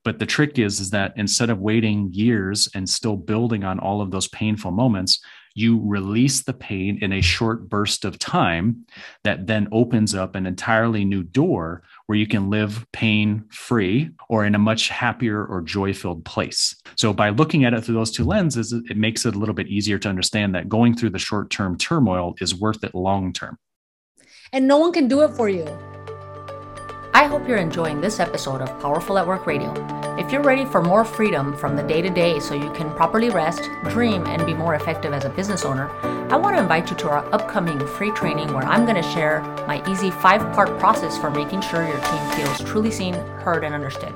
but 0.04 0.20
the 0.20 0.26
trick 0.26 0.60
is 0.60 0.80
is 0.80 0.90
that 0.90 1.14
instead 1.16 1.50
of 1.50 1.60
waiting 1.60 2.10
years 2.12 2.68
and 2.76 2.90
still 2.90 3.16
building 3.16 3.64
on 3.64 3.80
all 3.80 4.02
of 4.02 4.12
those 4.12 4.28
painful 4.28 4.72
moments 4.72 5.20
you 5.56 5.80
release 5.84 6.44
the 6.44 6.54
pain 6.54 6.98
in 7.02 7.14
a 7.14 7.22
short 7.22 7.70
burst 7.70 8.06
of 8.06 8.18
time 8.18 8.86
that 9.24 9.46
then 9.48 9.68
opens 9.72 10.16
up 10.16 10.36
an 10.36 10.46
entirely 10.46 11.06
new 11.06 11.24
door 11.24 11.84
where 12.08 12.18
you 12.18 12.28
can 12.28 12.50
live 12.50 12.86
pain 12.92 13.44
free 13.50 14.10
or 14.30 14.46
in 14.46 14.56
a 14.56 14.60
much 14.60 14.90
happier 14.90 15.46
or 15.46 15.62
joy 15.62 15.94
filled 15.94 16.26
place. 16.26 16.76
So, 16.96 17.14
by 17.14 17.30
looking 17.30 17.66
at 17.66 17.74
it 17.74 17.84
through 17.84 17.96
those 17.96 18.12
two 18.12 18.26
lenses, 18.26 18.74
it 18.74 18.98
makes 18.98 19.26
it 19.26 19.36
a 19.36 19.40
little 19.40 19.56
bit 19.56 19.68
easier 19.68 20.00
to 20.00 20.10
understand 20.10 20.56
that 20.56 20.70
going 20.70 20.96
through 20.96 21.12
the 21.12 21.20
short 21.20 21.50
term 21.50 21.78
turmoil 21.78 22.36
is 22.42 22.56
worth 22.56 22.84
it 22.84 22.96
long 22.96 23.32
term. 23.32 23.58
And 24.54 24.68
no 24.68 24.78
one 24.78 24.94
can 24.94 25.08
do 25.08 25.22
it 25.22 25.32
for 25.32 25.50
you. 25.50 25.66
I 27.16 27.26
hope 27.26 27.48
you're 27.48 27.58
enjoying 27.58 28.02
this 28.02 28.20
episode 28.20 28.62
of 28.62 28.80
Powerful 28.80 29.18
at 29.18 29.26
Work 29.26 29.48
Radio. 29.48 29.74
If 30.20 30.32
you're 30.32 30.44
ready 30.44 30.64
for 30.64 30.80
more 30.80 31.04
freedom 31.04 31.58
from 31.58 31.76
the 31.76 31.82
day 31.82 32.04
to 32.04 32.10
day 32.12 32.40
so 32.40 32.54
you 32.54 32.72
can 32.74 32.94
properly 32.94 33.32
rest, 33.32 33.68
dream, 33.90 34.28
and 34.28 34.46
be 34.46 34.54
more 34.54 34.76
effective 34.76 35.12
as 35.12 35.26
a 35.26 35.30
business 35.30 35.66
owner, 35.66 35.90
I 36.32 36.36
want 36.36 36.56
to 36.56 36.62
invite 36.62 36.92
you 36.92 36.96
to 36.98 37.10
our 37.10 37.26
upcoming 37.34 37.80
free 37.80 38.12
training 38.12 38.54
where 38.54 38.64
I'm 38.64 38.86
going 38.86 39.02
to 39.02 39.10
share 39.10 39.42
my 39.66 39.84
easy 39.90 40.12
five 40.12 40.42
part 40.54 40.78
process 40.78 41.18
for 41.18 41.32
making 41.32 41.62
sure 41.62 41.88
your 41.88 42.00
team 42.00 42.32
feels 42.36 42.64
truly 42.64 42.92
seen, 42.92 43.16
heard, 43.42 43.64
and 43.64 43.74
understood. 43.74 44.14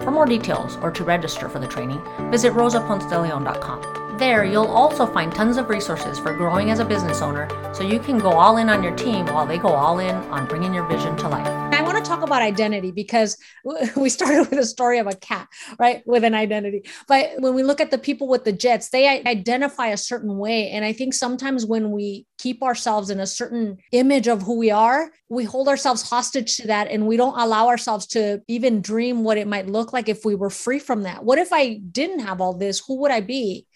For 0.00 0.10
more 0.10 0.24
details 0.24 0.78
or 0.78 0.90
to 0.90 1.04
register 1.04 1.50
for 1.50 1.58
the 1.58 1.68
training, 1.68 2.02
visit 2.30 2.54
rosaponcedeleon.com. 2.54 4.05
There, 4.18 4.46
you'll 4.46 4.68
also 4.68 5.04
find 5.04 5.30
tons 5.30 5.58
of 5.58 5.68
resources 5.68 6.18
for 6.18 6.32
growing 6.32 6.70
as 6.70 6.78
a 6.78 6.86
business 6.86 7.20
owner 7.20 7.50
so 7.74 7.82
you 7.82 7.98
can 7.98 8.18
go 8.18 8.30
all 8.30 8.56
in 8.56 8.70
on 8.70 8.82
your 8.82 8.96
team 8.96 9.26
while 9.26 9.46
they 9.46 9.58
go 9.58 9.68
all 9.68 9.98
in 9.98 10.14
on 10.32 10.46
bringing 10.46 10.72
your 10.72 10.86
vision 10.86 11.14
to 11.18 11.28
life. 11.28 11.46
I 11.46 11.82
want 11.82 12.02
to 12.02 12.02
talk 12.02 12.22
about 12.22 12.40
identity 12.40 12.90
because 12.90 13.36
we 13.96 14.08
started 14.08 14.48
with 14.48 14.58
a 14.58 14.64
story 14.64 14.98
of 15.00 15.06
a 15.06 15.14
cat, 15.14 15.48
right? 15.78 16.02
With 16.06 16.24
an 16.24 16.34
identity. 16.34 16.84
But 17.06 17.32
when 17.40 17.54
we 17.54 17.62
look 17.62 17.78
at 17.78 17.90
the 17.90 17.98
people 17.98 18.26
with 18.26 18.44
the 18.44 18.52
jets, 18.52 18.88
they 18.88 19.06
identify 19.06 19.88
a 19.88 19.98
certain 19.98 20.38
way. 20.38 20.70
And 20.70 20.82
I 20.82 20.94
think 20.94 21.12
sometimes 21.12 21.66
when 21.66 21.90
we 21.90 22.24
keep 22.38 22.62
ourselves 22.62 23.10
in 23.10 23.20
a 23.20 23.26
certain 23.26 23.76
image 23.92 24.28
of 24.28 24.40
who 24.40 24.56
we 24.56 24.70
are, 24.70 25.10
we 25.28 25.44
hold 25.44 25.68
ourselves 25.68 26.08
hostage 26.08 26.56
to 26.56 26.68
that 26.68 26.88
and 26.90 27.06
we 27.06 27.18
don't 27.18 27.38
allow 27.38 27.68
ourselves 27.68 28.06
to 28.06 28.40
even 28.48 28.80
dream 28.80 29.24
what 29.24 29.36
it 29.36 29.46
might 29.46 29.66
look 29.66 29.92
like 29.92 30.08
if 30.08 30.24
we 30.24 30.34
were 30.34 30.50
free 30.50 30.78
from 30.78 31.02
that. 31.02 31.22
What 31.22 31.38
if 31.38 31.52
I 31.52 31.74
didn't 31.74 32.20
have 32.20 32.40
all 32.40 32.54
this? 32.54 32.82
Who 32.86 33.00
would 33.00 33.10
I 33.10 33.20
be? 33.20 33.66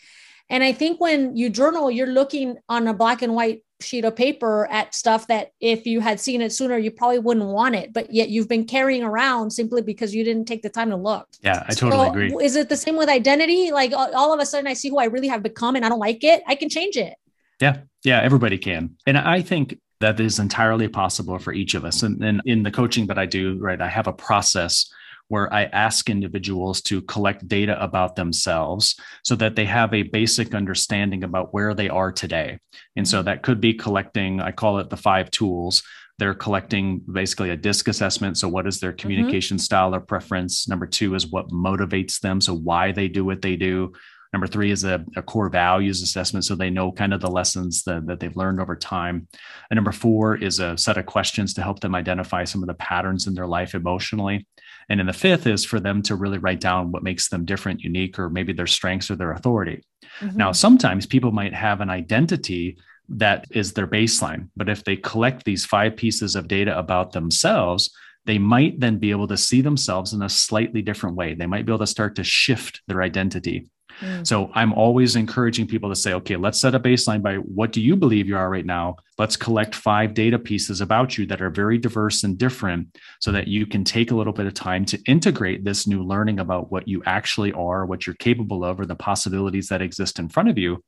And 0.51 0.65
I 0.65 0.73
think 0.73 1.01
when 1.01 1.37
you 1.37 1.49
journal, 1.49 1.91
you're 1.91 2.09
looking 2.09 2.59
on 2.69 2.89
a 2.89 2.93
black 2.93 3.23
and 3.23 3.35
white 3.35 3.63
sheet 3.81 4.05
of 4.05 4.17
paper 4.17 4.67
at 4.71 4.95
stuff 4.95 5.27
that 5.29 5.53
if 5.61 5.87
you 5.87 6.01
had 6.01 6.21
seen 6.21 6.43
it 6.43 6.53
sooner, 6.53 6.77
you 6.77 6.91
probably 6.91 7.19
wouldn't 7.19 7.47
want 7.47 7.75
it, 7.75 7.93
but 7.93 8.13
yet 8.13 8.29
you've 8.29 8.49
been 8.49 8.67
carrying 8.67 9.03
around 9.03 9.51
simply 9.51 9.81
because 9.81 10.15
you 10.15 10.25
didn't 10.25 10.47
take 10.47 10.61
the 10.61 10.69
time 10.69 10.91
to 10.91 10.97
look. 10.97 11.27
Yeah, 11.43 11.65
I 11.67 11.73
totally 11.73 12.05
so 12.05 12.11
agree. 12.11 12.45
Is 12.45 12.57
it 12.57 12.69
the 12.69 12.77
same 12.77 12.97
with 12.97 13.09
identity? 13.09 13.71
Like 13.71 13.93
all 13.95 14.35
of 14.35 14.41
a 14.41 14.45
sudden 14.45 14.67
I 14.67 14.75
see 14.75 14.91
who 14.91 14.99
I 14.99 15.05
really 15.05 15.29
have 15.29 15.43
become 15.43 15.77
and 15.77 15.85
I 15.85 15.89
don't 15.89 16.01
like 16.01 16.25
it. 16.25 16.43
I 16.47 16.57
can 16.57 16.69
change 16.69 16.97
it. 16.97 17.15
Yeah. 17.61 17.79
Yeah. 18.05 18.21
Everybody 18.21 18.59
can. 18.59 18.97
And 19.07 19.17
I 19.17 19.43
think 19.43 19.79
that 20.01 20.19
is 20.19 20.39
entirely 20.39 20.89
possible 20.89 21.39
for 21.39 21.53
each 21.53 21.75
of 21.75 21.85
us. 21.85 22.03
And, 22.03 22.23
and 22.25 22.43
in 22.45 22.63
the 22.63 22.71
coaching 22.71 23.07
that 23.07 23.19
I 23.19 23.27
do, 23.27 23.59
right, 23.59 23.81
I 23.81 23.89
have 23.89 24.07
a 24.07 24.13
process 24.13 24.91
where 25.31 25.53
I 25.55 25.67
ask 25.67 26.11
individuals 26.11 26.83
to 26.83 27.03
collect 27.03 27.47
data 27.47 27.81
about 27.81 28.17
themselves 28.17 28.97
so 29.23 29.37
that 29.37 29.55
they 29.55 29.65
have 29.65 29.95
a 29.95 30.03
basic 30.03 30.57
understanding 30.57 31.23
about 31.23 31.55
where 31.55 31.73
they 31.73 31.89
are 31.89 32.11
today. 32.11 32.59
And 32.97 33.07
so 33.07 33.19
mm-hmm. 33.19 33.27
that 33.27 33.45
could 33.45 33.61
be 33.61 33.73
collecting, 33.73 34.41
I 34.41 34.51
call 34.51 34.81
it 34.81 34.91
the 34.91 34.97
five 34.97 35.31
tools. 35.31 35.85
They're 36.19 36.35
collecting 36.35 36.99
basically 36.99 37.51
a 37.51 37.57
disc 37.57 37.87
assessment. 37.87 38.39
So, 38.39 38.49
what 38.49 38.67
is 38.67 38.81
their 38.81 38.91
mm-hmm. 38.91 38.99
communication 38.99 39.57
mm-hmm. 39.57 39.63
style 39.63 39.95
or 39.95 40.01
preference? 40.01 40.69
Number 40.69 40.87
two 40.87 41.15
is 41.15 41.29
what 41.29 41.49
motivates 41.51 42.21
them. 42.21 42.41
So, 42.41 42.55
why 42.55 42.91
they 42.93 43.07
do 43.07 43.25
what 43.25 43.41
they 43.41 43.57
do. 43.57 43.93
Number 44.33 44.47
three 44.47 44.71
is 44.71 44.85
a, 44.85 45.05
a, 45.17 45.23
core 45.23 45.49
values 45.49 46.03
assessment. 46.03 46.45
So 46.45 46.55
they 46.55 46.71
know 46.71 46.93
kind 46.93 47.13
of 47.13 47.21
the 47.21 47.31
lessons 47.31 47.83
that, 47.85 48.07
that 48.07 48.21
they've 48.21 48.37
learned 48.37 48.61
over 48.61 48.77
time. 48.77 49.27
And 49.71 49.77
number 49.77 49.91
four 49.91 50.37
is 50.37 50.61
a 50.61 50.77
set 50.77 50.99
of 50.99 51.07
questions 51.07 51.53
to 51.55 51.63
help 51.63 51.81
them 51.81 51.97
identify 51.97 52.45
some 52.45 52.63
of 52.63 52.69
the 52.69 52.75
patterns 52.75 53.27
in 53.27 53.35
their 53.35 53.49
life 53.49 53.75
emotionally. 53.75 54.47
And 54.91 54.99
then 54.99 55.07
the 55.07 55.13
fifth 55.13 55.47
is 55.47 55.65
for 55.65 55.79
them 55.81 56.03
to 56.03 56.17
really 56.17 56.39
write 56.39 56.61
down 56.61 56.91
what 56.91 57.05
makes 57.05 57.29
them 57.29 57.45
different, 57.45 57.81
unique, 57.81 58.19
or 58.19 58.29
maybe 58.29 58.53
their 58.53 58.67
strengths 58.67 59.11
or 59.11 59.15
their 59.15 59.33
authority. 59.33 59.85
Mm-hmm. 60.21 60.37
Now, 60.37 60.51
sometimes 60.51 61.07
people 61.07 61.31
might 61.31 61.55
have 61.55 61.81
an 61.81 61.89
identity 61.89 62.77
that 63.09 63.47
is 63.51 63.73
their 63.73 63.87
baseline, 63.87 64.49
but 64.57 64.69
if 64.69 64.85
they 64.85 64.97
collect 64.97 65.45
these 65.45 65.65
five 65.65 65.97
pieces 65.97 66.37
of 66.37 66.49
data 66.49 66.77
about 66.77 67.13
themselves, 67.13 67.91
they 68.27 68.39
might 68.39 68.79
then 68.81 68.99
be 68.99 69.11
able 69.11 69.29
to 69.29 69.37
see 69.37 69.61
themselves 69.61 70.13
in 70.13 70.23
a 70.23 70.29
slightly 70.29 70.83
different 70.83 71.17
way. 71.17 71.35
They 71.35 71.47
might 71.47 71.67
be 71.67 71.73
able 71.73 71.81
to 71.81 71.87
start 71.87 72.17
to 72.17 72.25
shift 72.25 72.83
their 72.87 73.03
identity. 73.03 73.69
Mm. 74.01 74.27
So 74.27 74.51
I'm 74.55 74.73
always 74.73 75.17
encouraging 75.17 75.67
people 75.67 75.91
to 75.91 75.97
say, 75.97 76.15
okay, 76.15 76.37
let's 76.37 76.61
set 76.61 76.75
a 76.75 76.81
baseline 76.81 77.23
by 77.23 77.37
what 77.37 77.73
do 77.73 77.81
you 77.81 77.97
believe 77.97 78.27
you 78.27 78.37
are 78.37 78.49
right 78.49 78.65
now? 78.65 78.97
Let's 79.19 79.37
collect 79.37 79.75
five 79.75 80.15
data 80.15 80.39
pieces 80.39 80.81
about 80.81 81.19
you 81.19 81.27
that 81.27 81.43
are 81.43 81.51
very 81.51 81.79
diverse 81.79 82.25
and 82.25 82.39
different 82.39 82.97
so 83.21 83.33
that 83.33 83.49
you 83.49 83.67
can 83.67 83.85
take 83.85 84.11
a 84.11 84.15
little 84.15 84.33
bit 84.33 84.47
of 84.47 84.55
time 84.55 84.85
to 84.87 85.03
integrate 85.07 85.65
this 85.65 85.87
new 85.87 86.03
learning 86.03 86.41
about 86.41 86.71
what 86.71 86.89
you 86.89 87.03
actually 87.05 87.53
are, 87.53 87.85
what 87.85 88.07
you're 88.07 88.15
capable 88.15 88.65
of, 88.65 88.81
or 88.81 88.87
the 88.87 88.95
possibilities 88.95 89.69
that 89.69 89.83
exist 89.83 90.19
in 90.19 90.29
front 90.29 90.49
of 90.49 90.57
you. 90.57 90.83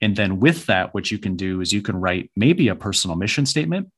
And 0.00 0.16
then 0.16 0.40
with 0.40 0.66
that, 0.66 0.92
what 0.94 1.10
you 1.10 1.18
can 1.18 1.36
do 1.36 1.60
is 1.60 1.72
you 1.72 1.82
can 1.82 1.96
write 1.96 2.30
maybe 2.34 2.68
a 2.68 2.74
personal 2.74 3.16
mission 3.16 3.46
statement 3.46 3.88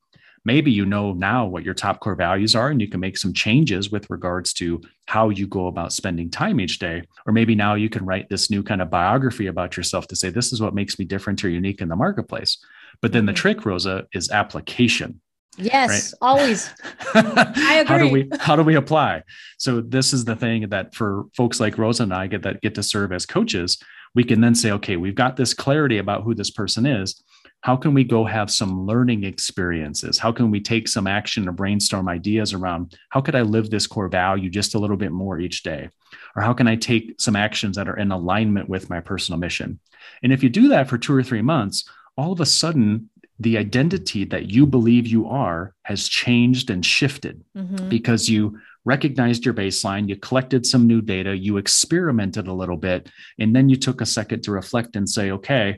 maybe 0.47 0.71
you 0.71 0.85
know 0.85 1.11
now 1.11 1.45
what 1.45 1.65
your 1.65 1.73
top 1.73 1.99
core 1.99 2.15
values 2.15 2.55
are 2.55 2.69
and 2.69 2.79
you 2.79 2.87
can 2.87 3.01
make 3.01 3.17
some 3.17 3.33
changes 3.33 3.91
with 3.91 4.09
regards 4.09 4.53
to 4.53 4.81
how 5.05 5.27
you 5.27 5.45
go 5.45 5.67
about 5.67 5.91
spending 5.91 6.29
time 6.29 6.61
each 6.61 6.79
day. 6.79 7.03
Or 7.25 7.33
maybe 7.33 7.53
now 7.53 7.73
you 7.73 7.89
can 7.89 8.05
write 8.05 8.29
this 8.29 8.49
new 8.49 8.63
kind 8.63 8.81
of 8.81 8.89
biography 8.89 9.47
about 9.47 9.75
yourself 9.75 10.07
to 10.07 10.15
say, 10.15 10.29
this 10.29 10.53
is 10.53 10.61
what 10.61 10.73
makes 10.73 10.97
me 10.97 11.03
different 11.03 11.43
or 11.43 11.49
unique 11.49 11.81
in 11.81 11.89
the 11.89 11.97
marketplace. 11.97 12.57
But 13.01 13.11
then 13.11 13.25
the 13.25 13.33
mm-hmm. 13.33 13.41
trick, 13.41 13.65
Rosa, 13.65 14.05
is 14.13 14.31
application. 14.31 15.19
Yes, 15.57 16.13
right? 16.13 16.17
always. 16.21 16.73
I 17.13 17.83
agree. 17.85 17.85
how 17.85 17.97
do 17.97 18.09
we 18.09 18.29
how 18.39 18.55
do 18.55 18.63
we 18.63 18.75
apply? 18.75 19.23
So 19.57 19.81
this 19.81 20.13
is 20.13 20.23
the 20.23 20.35
thing 20.35 20.69
that 20.69 20.95
for 20.95 21.25
folks 21.35 21.59
like 21.59 21.77
Rosa 21.77 22.03
and 22.03 22.13
I 22.13 22.27
get 22.27 22.43
that 22.43 22.61
get 22.61 22.73
to 22.75 22.83
serve 22.83 23.11
as 23.11 23.25
coaches, 23.25 23.77
we 24.15 24.23
can 24.23 24.39
then 24.39 24.55
say, 24.55 24.71
okay, 24.71 24.95
we've 24.95 25.15
got 25.15 25.35
this 25.35 25.53
clarity 25.53 25.97
about 25.97 26.23
who 26.23 26.33
this 26.35 26.51
person 26.51 26.85
is 26.85 27.21
how 27.67 27.75
can 27.75 27.93
we 27.93 28.05
go 28.05 28.23
have 28.23 28.49
some 28.49 28.85
learning 28.85 29.25
experiences? 29.25 30.17
How 30.17 30.31
can 30.31 30.49
we 30.51 30.61
take 30.61 30.87
some 30.87 31.05
action 31.05 31.49
or 31.49 31.51
brainstorm 31.51 32.07
ideas 32.07 32.53
around 32.53 32.97
how 33.09 33.19
could 33.19 33.35
i 33.35 33.41
live 33.41 33.69
this 33.69 33.85
core 33.85 34.07
value 34.07 34.49
just 34.49 34.73
a 34.73 34.79
little 34.79 34.95
bit 34.95 35.11
more 35.11 35.37
each 35.37 35.63
day? 35.63 35.89
Or 36.33 36.41
how 36.41 36.53
can 36.53 36.69
i 36.69 36.77
take 36.77 37.19
some 37.19 37.35
actions 37.35 37.75
that 37.75 37.89
are 37.89 37.97
in 37.97 38.13
alignment 38.13 38.69
with 38.69 38.89
my 38.89 39.01
personal 39.01 39.37
mission? 39.37 39.79
And 40.23 40.31
if 40.31 40.43
you 40.43 40.49
do 40.49 40.69
that 40.69 40.87
for 40.87 40.97
two 40.97 41.13
or 41.13 41.23
three 41.23 41.41
months 41.41 41.83
all 42.15 42.31
of 42.31 42.39
a 42.39 42.45
sudden 42.45 43.09
the 43.37 43.57
identity 43.57 44.23
that 44.23 44.49
you 44.49 44.65
believe 44.65 45.05
you 45.05 45.27
are 45.27 45.75
has 45.83 46.07
changed 46.07 46.69
and 46.69 46.85
shifted 46.85 47.43
mm-hmm. 47.55 47.89
because 47.89 48.29
you 48.29 48.57
recognized 48.85 49.43
your 49.43 49.53
baseline, 49.53 50.07
you 50.07 50.15
collected 50.15 50.65
some 50.65 50.87
new 50.87 51.01
data, 51.01 51.35
you 51.35 51.57
experimented 51.57 52.47
a 52.47 52.53
little 52.53 52.77
bit, 52.77 53.09
and 53.37 53.53
then 53.53 53.67
you 53.67 53.75
took 53.75 53.99
a 53.99 54.05
second 54.05 54.41
to 54.43 54.51
reflect 54.51 54.95
and 54.95 55.07
say, 55.09 55.31
okay, 55.31 55.77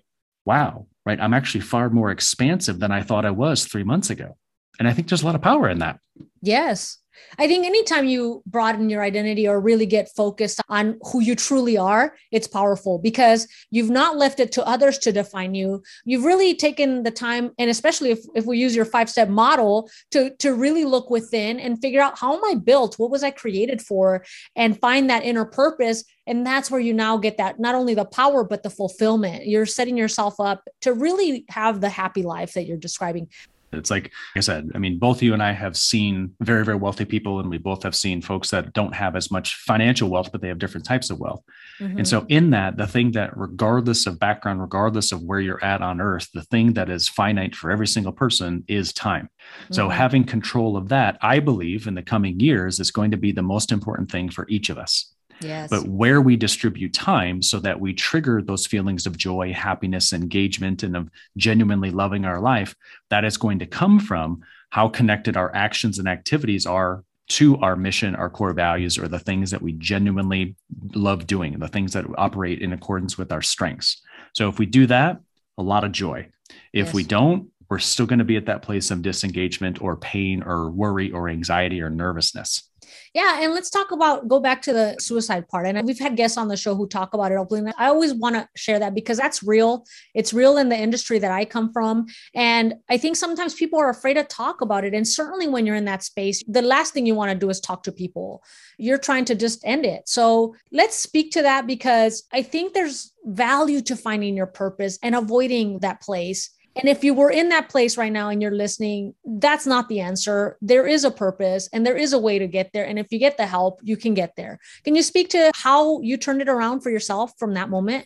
wow, 0.49 0.87
right? 1.05 1.21
I'm 1.21 1.35
actually 1.35 1.61
far 1.61 1.91
more 1.91 2.09
expansive 2.09 2.79
than 2.79 2.91
I 2.91 3.03
thought 3.03 3.23
I 3.23 3.29
was 3.29 3.65
three 3.65 3.83
months 3.83 4.09
ago. 4.09 4.35
And 4.79 4.87
I 4.87 4.93
think 4.93 5.07
there's 5.07 5.21
a 5.21 5.25
lot 5.27 5.35
of 5.35 5.43
power 5.43 5.69
in 5.69 5.77
that. 5.77 5.99
Yes. 6.41 6.97
I 7.37 7.47
think 7.47 7.65
anytime 7.65 8.05
you 8.05 8.43
broaden 8.45 8.89
your 8.89 9.01
identity 9.01 9.47
or 9.47 9.59
really 9.59 9.85
get 9.85 10.09
focused 10.15 10.61
on 10.69 10.99
who 11.11 11.21
you 11.21 11.35
truly 11.35 11.77
are, 11.77 12.15
it's 12.31 12.47
powerful 12.47 12.99
because 12.99 13.47
you've 13.71 13.89
not 13.89 14.17
left 14.17 14.39
it 14.39 14.51
to 14.53 14.67
others 14.67 14.97
to 14.99 15.11
define 15.11 15.55
you. 15.55 15.81
You've 16.05 16.25
really 16.25 16.55
taken 16.55 17.03
the 17.03 17.11
time, 17.11 17.51
and 17.57 17.69
especially 17.69 18.11
if, 18.11 18.19
if 18.35 18.45
we 18.45 18.57
use 18.57 18.75
your 18.75 18.85
five 18.85 19.09
step 19.09 19.29
model, 19.29 19.89
to, 20.11 20.35
to 20.37 20.53
really 20.53 20.85
look 20.85 21.09
within 21.09 21.59
and 21.59 21.79
figure 21.81 22.01
out 22.01 22.19
how 22.19 22.33
am 22.33 22.43
I 22.45 22.55
built? 22.55 22.99
What 22.99 23.11
was 23.11 23.23
I 23.23 23.31
created 23.31 23.81
for? 23.81 24.25
And 24.55 24.79
find 24.79 25.09
that 25.09 25.23
inner 25.23 25.45
purpose. 25.45 26.03
And 26.27 26.45
that's 26.45 26.69
where 26.69 26.81
you 26.81 26.93
now 26.93 27.17
get 27.17 27.37
that 27.37 27.59
not 27.59 27.75
only 27.75 27.93
the 27.93 28.05
power, 28.05 28.43
but 28.43 28.63
the 28.63 28.69
fulfillment. 28.69 29.47
You're 29.47 29.65
setting 29.65 29.97
yourself 29.97 30.39
up 30.39 30.63
to 30.81 30.93
really 30.93 31.45
have 31.49 31.81
the 31.81 31.89
happy 31.89 32.23
life 32.23 32.53
that 32.53 32.65
you're 32.65 32.77
describing. 32.77 33.29
It's 33.71 33.91
like, 33.91 34.11
I 34.35 34.39
said, 34.39 34.69
I 34.73 34.77
mean, 34.77 34.99
both 34.99 35.21
you 35.21 35.33
and 35.33 35.43
I 35.43 35.51
have 35.51 35.77
seen 35.77 36.35
very, 36.39 36.65
very 36.65 36.77
wealthy 36.77 37.05
people, 37.05 37.39
and 37.39 37.49
we 37.49 37.57
both 37.57 37.83
have 37.83 37.95
seen 37.95 38.21
folks 38.21 38.49
that 38.51 38.73
don't 38.73 38.93
have 38.93 39.15
as 39.15 39.31
much 39.31 39.55
financial 39.55 40.09
wealth, 40.09 40.31
but 40.31 40.41
they 40.41 40.47
have 40.47 40.59
different 40.59 40.85
types 40.85 41.09
of 41.09 41.19
wealth. 41.19 41.43
Mm-hmm. 41.79 41.99
And 41.99 42.07
so, 42.07 42.25
in 42.29 42.49
that, 42.51 42.77
the 42.77 42.87
thing 42.87 43.11
that, 43.11 43.37
regardless 43.37 44.07
of 44.07 44.19
background, 44.19 44.61
regardless 44.61 45.11
of 45.11 45.21
where 45.21 45.39
you're 45.39 45.63
at 45.63 45.81
on 45.81 46.01
earth, 46.01 46.29
the 46.33 46.43
thing 46.43 46.73
that 46.73 46.89
is 46.89 47.07
finite 47.07 47.55
for 47.55 47.71
every 47.71 47.87
single 47.87 48.13
person 48.13 48.63
is 48.67 48.91
time. 48.93 49.29
Mm-hmm. 49.63 49.73
So, 49.73 49.89
having 49.89 50.23
control 50.23 50.75
of 50.75 50.89
that, 50.89 51.17
I 51.21 51.39
believe 51.39 51.87
in 51.87 51.95
the 51.95 52.03
coming 52.03 52.39
years 52.39 52.79
is 52.79 52.91
going 52.91 53.11
to 53.11 53.17
be 53.17 53.31
the 53.31 53.41
most 53.41 53.71
important 53.71 54.11
thing 54.11 54.29
for 54.29 54.47
each 54.49 54.69
of 54.69 54.77
us. 54.77 55.13
Yes. 55.41 55.69
But 55.69 55.87
where 55.87 56.21
we 56.21 56.35
distribute 56.35 56.93
time 56.93 57.41
so 57.41 57.59
that 57.59 57.79
we 57.79 57.93
trigger 57.93 58.41
those 58.41 58.67
feelings 58.67 59.05
of 59.05 59.17
joy, 59.17 59.53
happiness, 59.53 60.11
engagement, 60.11 60.83
and 60.83 60.97
of 60.97 61.09
genuinely 61.37 61.91
loving 61.91 62.25
our 62.25 62.39
life, 62.39 62.75
that 63.09 63.23
is 63.25 63.37
going 63.37 63.59
to 63.59 63.65
come 63.65 63.99
from 63.99 64.43
how 64.69 64.89
connected 64.89 65.37
our 65.37 65.53
actions 65.55 65.97
and 65.97 66.07
activities 66.07 66.65
are 66.65 67.03
to 67.29 67.57
our 67.57 67.75
mission, 67.75 68.15
our 68.15 68.29
core 68.29 68.53
values, 68.53 68.97
or 68.97 69.07
the 69.07 69.19
things 69.19 69.51
that 69.51 69.61
we 69.61 69.73
genuinely 69.73 70.55
love 70.95 71.27
doing, 71.27 71.57
the 71.59 71.67
things 71.67 71.93
that 71.93 72.05
operate 72.17 72.61
in 72.61 72.73
accordance 72.73 73.17
with 73.17 73.31
our 73.31 73.41
strengths. 73.41 74.01
So 74.33 74.49
if 74.49 74.59
we 74.59 74.65
do 74.65 74.87
that, 74.87 75.19
a 75.57 75.63
lot 75.63 75.83
of 75.83 75.91
joy. 75.91 76.29
If 76.73 76.87
yes. 76.87 76.93
we 76.93 77.03
don't, 77.03 77.49
we're 77.69 77.79
still 77.79 78.07
going 78.07 78.19
to 78.19 78.25
be 78.25 78.37
at 78.37 78.47
that 78.47 78.63
place 78.63 78.89
of 78.89 79.03
disengagement 79.03 79.81
or 79.81 79.95
pain 79.95 80.41
or 80.41 80.71
worry 80.71 81.11
or 81.11 81.29
anxiety 81.29 81.81
or 81.81 81.89
nervousness. 81.89 82.68
Yeah, 83.13 83.41
and 83.41 83.53
let's 83.53 83.69
talk 83.69 83.91
about 83.91 84.27
go 84.27 84.39
back 84.39 84.61
to 84.63 84.73
the 84.73 84.95
suicide 84.99 85.47
part. 85.47 85.65
And 85.65 85.85
we've 85.85 85.99
had 85.99 86.15
guests 86.15 86.37
on 86.37 86.47
the 86.47 86.57
show 86.57 86.75
who 86.75 86.87
talk 86.87 87.13
about 87.13 87.31
it 87.31 87.35
openly. 87.35 87.71
I 87.77 87.87
always 87.87 88.13
want 88.13 88.35
to 88.35 88.47
share 88.55 88.79
that 88.79 88.95
because 88.95 89.17
that's 89.17 89.43
real. 89.43 89.85
It's 90.13 90.33
real 90.33 90.57
in 90.57 90.69
the 90.69 90.77
industry 90.77 91.19
that 91.19 91.31
I 91.31 91.45
come 91.45 91.71
from, 91.71 92.07
and 92.35 92.75
I 92.89 92.97
think 92.97 93.15
sometimes 93.15 93.53
people 93.53 93.79
are 93.79 93.89
afraid 93.89 94.15
to 94.15 94.23
talk 94.23 94.61
about 94.61 94.83
it. 94.83 94.93
And 94.93 95.07
certainly 95.07 95.47
when 95.47 95.65
you're 95.65 95.75
in 95.75 95.85
that 95.85 96.03
space, 96.03 96.43
the 96.47 96.61
last 96.61 96.93
thing 96.93 97.05
you 97.05 97.15
want 97.15 97.31
to 97.31 97.37
do 97.37 97.49
is 97.49 97.59
talk 97.59 97.83
to 97.83 97.91
people. 97.91 98.43
You're 98.77 98.97
trying 98.97 99.25
to 99.25 99.35
just 99.35 99.61
end 99.65 99.85
it. 99.85 100.07
So 100.07 100.55
let's 100.71 100.95
speak 100.95 101.31
to 101.31 101.41
that 101.41 101.67
because 101.67 102.23
I 102.31 102.41
think 102.41 102.73
there's 102.73 103.13
value 103.25 103.81
to 103.81 103.95
finding 103.95 104.35
your 104.35 104.47
purpose 104.47 104.97
and 105.03 105.15
avoiding 105.15 105.79
that 105.79 106.01
place 106.01 106.49
and 106.79 106.89
if 106.89 107.03
you 107.03 107.13
were 107.13 107.29
in 107.29 107.49
that 107.49 107.69
place 107.69 107.97
right 107.97 108.11
now 108.11 108.29
and 108.29 108.41
you're 108.41 108.51
listening, 108.51 109.13
that's 109.25 109.65
not 109.65 109.89
the 109.89 109.99
answer. 109.99 110.57
There 110.61 110.87
is 110.87 111.03
a 111.03 111.11
purpose 111.11 111.69
and 111.73 111.85
there 111.85 111.97
is 111.97 112.13
a 112.13 112.19
way 112.19 112.39
to 112.39 112.47
get 112.47 112.71
there. 112.73 112.85
And 112.85 112.97
if 112.97 113.07
you 113.11 113.19
get 113.19 113.37
the 113.37 113.45
help, 113.45 113.79
you 113.83 113.97
can 113.97 114.13
get 114.13 114.35
there. 114.35 114.59
Can 114.83 114.95
you 114.95 115.03
speak 115.03 115.29
to 115.29 115.51
how 115.55 116.01
you 116.01 116.17
turned 116.17 116.41
it 116.41 116.49
around 116.49 116.81
for 116.81 116.89
yourself 116.89 117.33
from 117.37 117.53
that 117.53 117.69
moment? 117.69 118.05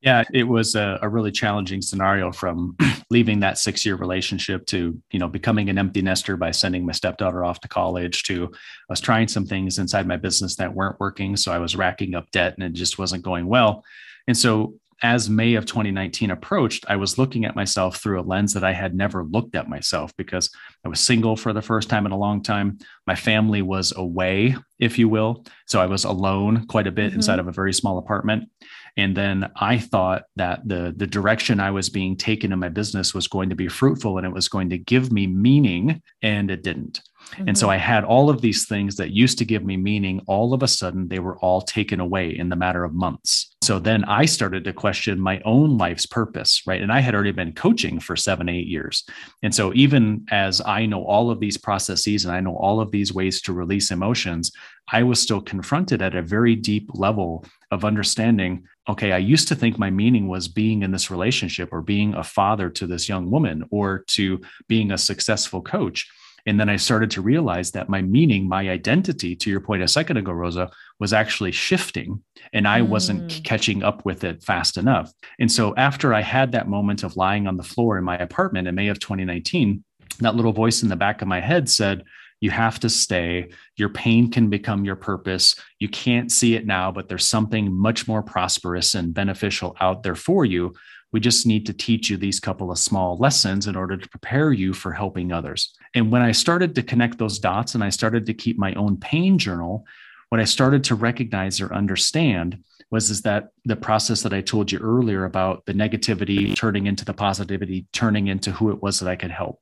Yeah, 0.00 0.22
it 0.34 0.44
was 0.44 0.74
a, 0.74 0.98
a 1.00 1.08
really 1.08 1.32
challenging 1.32 1.80
scenario 1.80 2.30
from 2.30 2.76
leaving 3.10 3.40
that 3.40 3.56
six 3.56 3.86
year 3.86 3.96
relationship 3.96 4.66
to, 4.66 5.00
you 5.10 5.18
know, 5.18 5.28
becoming 5.28 5.70
an 5.70 5.78
empty 5.78 6.02
nester 6.02 6.36
by 6.36 6.50
sending 6.50 6.84
my 6.84 6.92
stepdaughter 6.92 7.42
off 7.42 7.60
to 7.60 7.68
college 7.68 8.22
to 8.24 8.50
I 8.52 8.92
was 8.92 9.00
trying 9.00 9.28
some 9.28 9.46
things 9.46 9.78
inside 9.78 10.06
my 10.06 10.18
business 10.18 10.56
that 10.56 10.74
weren't 10.74 11.00
working. 11.00 11.38
So 11.38 11.52
I 11.52 11.58
was 11.58 11.74
racking 11.74 12.14
up 12.14 12.30
debt 12.32 12.52
and 12.54 12.62
it 12.62 12.74
just 12.74 12.98
wasn't 12.98 13.24
going 13.24 13.46
well. 13.46 13.82
And 14.26 14.36
so 14.36 14.74
as 15.02 15.30
May 15.30 15.54
of 15.54 15.66
2019 15.66 16.30
approached, 16.30 16.84
I 16.88 16.96
was 16.96 17.18
looking 17.18 17.44
at 17.44 17.56
myself 17.56 17.96
through 17.96 18.20
a 18.20 18.22
lens 18.22 18.54
that 18.54 18.64
I 18.64 18.72
had 18.72 18.94
never 18.94 19.24
looked 19.24 19.54
at 19.54 19.68
myself 19.68 20.14
because 20.16 20.50
I 20.84 20.88
was 20.88 21.00
single 21.00 21.36
for 21.36 21.52
the 21.52 21.62
first 21.62 21.88
time 21.88 22.06
in 22.06 22.12
a 22.12 22.18
long 22.18 22.42
time. 22.42 22.78
My 23.06 23.14
family 23.14 23.62
was 23.62 23.92
away, 23.96 24.56
if 24.78 24.98
you 24.98 25.08
will. 25.08 25.44
So 25.66 25.80
I 25.80 25.86
was 25.86 26.04
alone 26.04 26.66
quite 26.66 26.86
a 26.86 26.92
bit 26.92 27.08
mm-hmm. 27.08 27.16
inside 27.16 27.38
of 27.38 27.48
a 27.48 27.52
very 27.52 27.72
small 27.72 27.98
apartment. 27.98 28.48
And 28.96 29.16
then 29.16 29.50
I 29.56 29.78
thought 29.78 30.24
that 30.36 30.66
the, 30.66 30.94
the 30.96 31.06
direction 31.06 31.58
I 31.58 31.72
was 31.72 31.88
being 31.88 32.16
taken 32.16 32.52
in 32.52 32.60
my 32.60 32.68
business 32.68 33.12
was 33.12 33.26
going 33.26 33.50
to 33.50 33.56
be 33.56 33.66
fruitful 33.66 34.18
and 34.18 34.26
it 34.26 34.32
was 34.32 34.48
going 34.48 34.70
to 34.70 34.78
give 34.78 35.10
me 35.10 35.26
meaning, 35.26 36.00
and 36.22 36.50
it 36.50 36.62
didn't. 36.62 37.00
Mm-hmm. 37.32 37.48
And 37.48 37.58
so 37.58 37.70
I 37.70 37.76
had 37.76 38.04
all 38.04 38.30
of 38.30 38.40
these 38.40 38.66
things 38.66 38.96
that 38.96 39.10
used 39.10 39.38
to 39.38 39.44
give 39.44 39.64
me 39.64 39.76
meaning. 39.76 40.20
All 40.26 40.54
of 40.54 40.62
a 40.62 40.68
sudden, 40.68 41.08
they 41.08 41.18
were 41.18 41.38
all 41.38 41.60
taken 41.60 41.98
away 41.98 42.36
in 42.36 42.48
the 42.48 42.56
matter 42.56 42.84
of 42.84 42.94
months. 42.94 43.53
So 43.64 43.78
then 43.78 44.04
I 44.04 44.26
started 44.26 44.64
to 44.64 44.74
question 44.74 45.18
my 45.18 45.40
own 45.46 45.78
life's 45.78 46.04
purpose, 46.04 46.60
right? 46.66 46.82
And 46.82 46.92
I 46.92 47.00
had 47.00 47.14
already 47.14 47.32
been 47.32 47.54
coaching 47.54 47.98
for 47.98 48.14
seven, 48.14 48.46
eight 48.46 48.66
years. 48.66 49.04
And 49.42 49.54
so 49.54 49.72
even 49.74 50.26
as 50.30 50.60
I 50.66 50.84
know 50.84 51.02
all 51.02 51.30
of 51.30 51.40
these 51.40 51.56
processes 51.56 52.26
and 52.26 52.34
I 52.34 52.40
know 52.40 52.56
all 52.56 52.78
of 52.78 52.90
these 52.90 53.14
ways 53.14 53.40
to 53.42 53.54
release 53.54 53.90
emotions, 53.90 54.52
I 54.92 55.02
was 55.02 55.18
still 55.18 55.40
confronted 55.40 56.02
at 56.02 56.14
a 56.14 56.20
very 56.20 56.54
deep 56.54 56.90
level 56.92 57.46
of 57.70 57.86
understanding 57.86 58.64
okay, 58.86 59.12
I 59.12 59.16
used 59.18 59.48
to 59.48 59.54
think 59.54 59.78
my 59.78 59.88
meaning 59.88 60.28
was 60.28 60.46
being 60.46 60.82
in 60.82 60.90
this 60.90 61.10
relationship 61.10 61.70
or 61.72 61.80
being 61.80 62.12
a 62.12 62.22
father 62.22 62.68
to 62.68 62.86
this 62.86 63.08
young 63.08 63.30
woman 63.30 63.64
or 63.70 64.04
to 64.08 64.42
being 64.68 64.92
a 64.92 64.98
successful 64.98 65.62
coach. 65.62 66.06
And 66.46 66.60
then 66.60 66.68
I 66.68 66.76
started 66.76 67.10
to 67.12 67.22
realize 67.22 67.70
that 67.70 67.88
my 67.88 68.02
meaning, 68.02 68.48
my 68.48 68.68
identity, 68.68 69.34
to 69.36 69.50
your 69.50 69.60
point 69.60 69.82
a 69.82 69.88
second 69.88 70.18
ago, 70.18 70.32
Rosa, 70.32 70.70
was 71.00 71.12
actually 71.12 71.52
shifting 71.52 72.22
and 72.52 72.68
I 72.68 72.80
mm. 72.80 72.88
wasn't 72.88 73.40
catching 73.44 73.82
up 73.82 74.04
with 74.04 74.24
it 74.24 74.42
fast 74.42 74.76
enough. 74.76 75.12
And 75.38 75.50
so 75.50 75.74
after 75.76 76.12
I 76.12 76.20
had 76.20 76.52
that 76.52 76.68
moment 76.68 77.02
of 77.02 77.16
lying 77.16 77.46
on 77.46 77.56
the 77.56 77.62
floor 77.62 77.96
in 77.96 78.04
my 78.04 78.18
apartment 78.18 78.68
in 78.68 78.74
May 78.74 78.88
of 78.88 79.00
2019, 79.00 79.82
that 80.20 80.36
little 80.36 80.52
voice 80.52 80.82
in 80.82 80.88
the 80.88 80.96
back 80.96 81.22
of 81.22 81.28
my 81.28 81.40
head 81.40 81.68
said, 81.68 82.04
you 82.40 82.50
have 82.50 82.78
to 82.80 82.90
stay. 82.90 83.48
Your 83.76 83.88
pain 83.88 84.30
can 84.30 84.50
become 84.50 84.84
your 84.84 84.96
purpose. 84.96 85.56
You 85.78 85.88
can't 85.88 86.30
see 86.30 86.54
it 86.56 86.66
now, 86.66 86.92
but 86.92 87.08
there's 87.08 87.26
something 87.26 87.72
much 87.72 88.06
more 88.06 88.22
prosperous 88.22 88.94
and 88.94 89.14
beneficial 89.14 89.74
out 89.80 90.02
there 90.02 90.14
for 90.14 90.44
you. 90.44 90.74
We 91.14 91.20
just 91.20 91.46
need 91.46 91.64
to 91.66 91.72
teach 91.72 92.10
you 92.10 92.16
these 92.16 92.40
couple 92.40 92.72
of 92.72 92.78
small 92.80 93.16
lessons 93.18 93.68
in 93.68 93.76
order 93.76 93.96
to 93.96 94.08
prepare 94.08 94.52
you 94.52 94.72
for 94.74 94.90
helping 94.90 95.30
others. 95.30 95.72
And 95.94 96.10
when 96.10 96.22
I 96.22 96.32
started 96.32 96.74
to 96.74 96.82
connect 96.82 97.18
those 97.18 97.38
dots 97.38 97.76
and 97.76 97.84
I 97.84 97.90
started 97.90 98.26
to 98.26 98.34
keep 98.34 98.58
my 98.58 98.74
own 98.74 98.96
pain 98.96 99.38
journal, 99.38 99.86
what 100.30 100.40
I 100.40 100.44
started 100.44 100.82
to 100.84 100.96
recognize 100.96 101.60
or 101.60 101.72
understand 101.72 102.58
was 102.90 103.10
is 103.10 103.22
that 103.22 103.50
the 103.64 103.76
process 103.76 104.22
that 104.22 104.34
I 104.34 104.40
told 104.40 104.72
you 104.72 104.80
earlier 104.80 105.24
about 105.24 105.64
the 105.66 105.72
negativity 105.72 106.56
turning 106.56 106.86
into 106.88 107.04
the 107.04 107.14
positivity, 107.14 107.86
turning 107.92 108.26
into 108.26 108.50
who 108.50 108.72
it 108.72 108.82
was 108.82 108.98
that 108.98 109.08
I 109.08 109.14
could 109.14 109.30
help. 109.30 109.60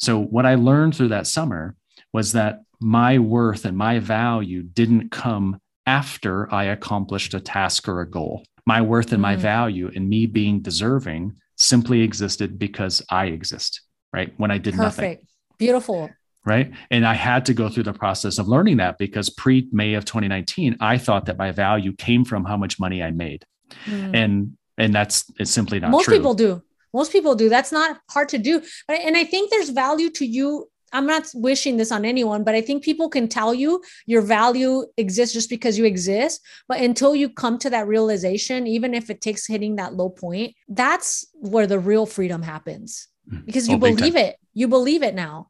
So 0.00 0.20
what 0.20 0.44
I 0.44 0.56
learned 0.56 0.96
through 0.96 1.10
that 1.10 1.28
summer 1.28 1.76
was 2.12 2.32
that 2.32 2.62
my 2.80 3.20
worth 3.20 3.64
and 3.64 3.76
my 3.76 4.00
value 4.00 4.64
didn't 4.64 5.12
come 5.12 5.60
after 5.86 6.52
I 6.52 6.64
accomplished 6.64 7.32
a 7.34 7.40
task 7.40 7.88
or 7.88 8.00
a 8.00 8.10
goal 8.10 8.44
my 8.66 8.80
worth 8.80 9.12
and 9.12 9.22
my 9.22 9.36
mm. 9.36 9.40
value 9.40 9.90
and 9.94 10.08
me 10.08 10.26
being 10.26 10.60
deserving 10.60 11.36
simply 11.56 12.02
existed 12.02 12.58
because 12.58 13.02
I 13.10 13.26
exist, 13.26 13.82
right? 14.12 14.32
When 14.36 14.50
I 14.50 14.58
did 14.58 14.74
Perfect. 14.74 14.98
nothing. 14.98 15.18
Beautiful. 15.58 16.10
Right. 16.44 16.72
And 16.90 17.06
I 17.06 17.12
had 17.12 17.44
to 17.46 17.54
go 17.54 17.68
through 17.68 17.82
the 17.82 17.92
process 17.92 18.38
of 18.38 18.48
learning 18.48 18.78
that 18.78 18.96
because 18.96 19.28
pre 19.28 19.68
May 19.72 19.94
of 19.94 20.06
2019, 20.06 20.78
I 20.80 20.96
thought 20.96 21.26
that 21.26 21.36
my 21.36 21.52
value 21.52 21.92
came 21.92 22.24
from 22.24 22.46
how 22.46 22.56
much 22.56 22.80
money 22.80 23.02
I 23.02 23.10
made. 23.10 23.44
Mm. 23.86 24.16
And 24.16 24.56
and 24.80 24.94
that's 24.94 25.30
it's 25.38 25.50
simply 25.50 25.78
not 25.78 25.90
most 25.90 26.06
true. 26.06 26.16
people 26.16 26.34
do 26.34 26.62
most 26.92 27.12
people 27.12 27.34
do 27.34 27.48
that's 27.48 27.70
not 27.70 28.00
hard 28.08 28.28
to 28.28 28.38
do 28.38 28.62
and 28.88 29.16
i 29.16 29.24
think 29.24 29.50
there's 29.50 29.70
value 29.70 30.10
to 30.10 30.24
you 30.24 30.68
I'm 30.92 31.06
not 31.06 31.28
wishing 31.34 31.76
this 31.76 31.92
on 31.92 32.04
anyone, 32.04 32.44
but 32.44 32.54
I 32.54 32.60
think 32.60 32.82
people 32.82 33.08
can 33.08 33.28
tell 33.28 33.54
you 33.54 33.82
your 34.06 34.22
value 34.22 34.84
exists 34.96 35.34
just 35.34 35.50
because 35.50 35.78
you 35.78 35.84
exist. 35.84 36.40
But 36.68 36.80
until 36.80 37.14
you 37.14 37.28
come 37.28 37.58
to 37.58 37.70
that 37.70 37.86
realization, 37.86 38.66
even 38.66 38.94
if 38.94 39.10
it 39.10 39.20
takes 39.20 39.46
hitting 39.46 39.76
that 39.76 39.94
low 39.94 40.10
point, 40.10 40.54
that's 40.68 41.26
where 41.34 41.66
the 41.66 41.78
real 41.78 42.06
freedom 42.06 42.42
happens 42.42 43.08
mm-hmm. 43.30 43.44
because 43.44 43.68
you 43.68 43.76
oh, 43.76 43.78
believe 43.78 44.16
it. 44.16 44.36
You 44.54 44.68
believe 44.68 45.02
it 45.02 45.14
now 45.14 45.49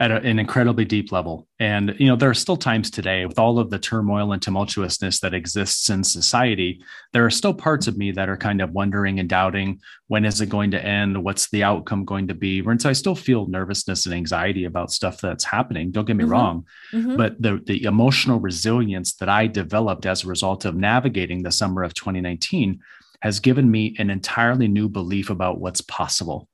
at 0.00 0.10
a, 0.10 0.16
an 0.16 0.38
incredibly 0.38 0.84
deep 0.84 1.12
level. 1.12 1.46
And, 1.58 1.94
you 1.98 2.06
know, 2.06 2.16
there 2.16 2.30
are 2.30 2.34
still 2.34 2.56
times 2.56 2.90
today 2.90 3.26
with 3.26 3.38
all 3.38 3.58
of 3.58 3.70
the 3.70 3.78
turmoil 3.78 4.32
and 4.32 4.42
tumultuousness 4.42 5.20
that 5.20 5.34
exists 5.34 5.90
in 5.90 6.02
society, 6.04 6.82
there 7.12 7.24
are 7.24 7.30
still 7.30 7.54
parts 7.54 7.86
of 7.86 7.96
me 7.96 8.10
that 8.12 8.28
are 8.28 8.36
kind 8.36 8.60
of 8.60 8.72
wondering 8.72 9.20
and 9.20 9.28
doubting 9.28 9.80
when 10.08 10.24
is 10.24 10.40
it 10.40 10.48
going 10.48 10.70
to 10.72 10.84
end? 10.84 11.22
What's 11.22 11.48
the 11.50 11.62
outcome 11.62 12.04
going 12.04 12.28
to 12.28 12.34
be? 12.34 12.60
And 12.60 12.80
so 12.80 12.90
I 12.90 12.92
still 12.92 13.14
feel 13.14 13.46
nervousness 13.46 14.06
and 14.06 14.14
anxiety 14.14 14.64
about 14.64 14.92
stuff 14.92 15.20
that's 15.20 15.44
happening. 15.44 15.90
Don't 15.90 16.04
get 16.04 16.16
me 16.16 16.24
mm-hmm. 16.24 16.32
wrong. 16.32 16.66
Mm-hmm. 16.92 17.16
But 17.16 17.40
the, 17.40 17.62
the 17.64 17.84
emotional 17.84 18.40
resilience 18.40 19.14
that 19.14 19.28
I 19.28 19.46
developed 19.46 20.06
as 20.06 20.24
a 20.24 20.28
result 20.28 20.64
of 20.64 20.74
navigating 20.74 21.42
the 21.42 21.52
summer 21.52 21.82
of 21.82 21.94
2019 21.94 22.80
has 23.20 23.40
given 23.40 23.70
me 23.70 23.96
an 23.98 24.10
entirely 24.10 24.68
new 24.68 24.88
belief 24.88 25.30
about 25.30 25.58
what's 25.58 25.80
possible 25.80 26.48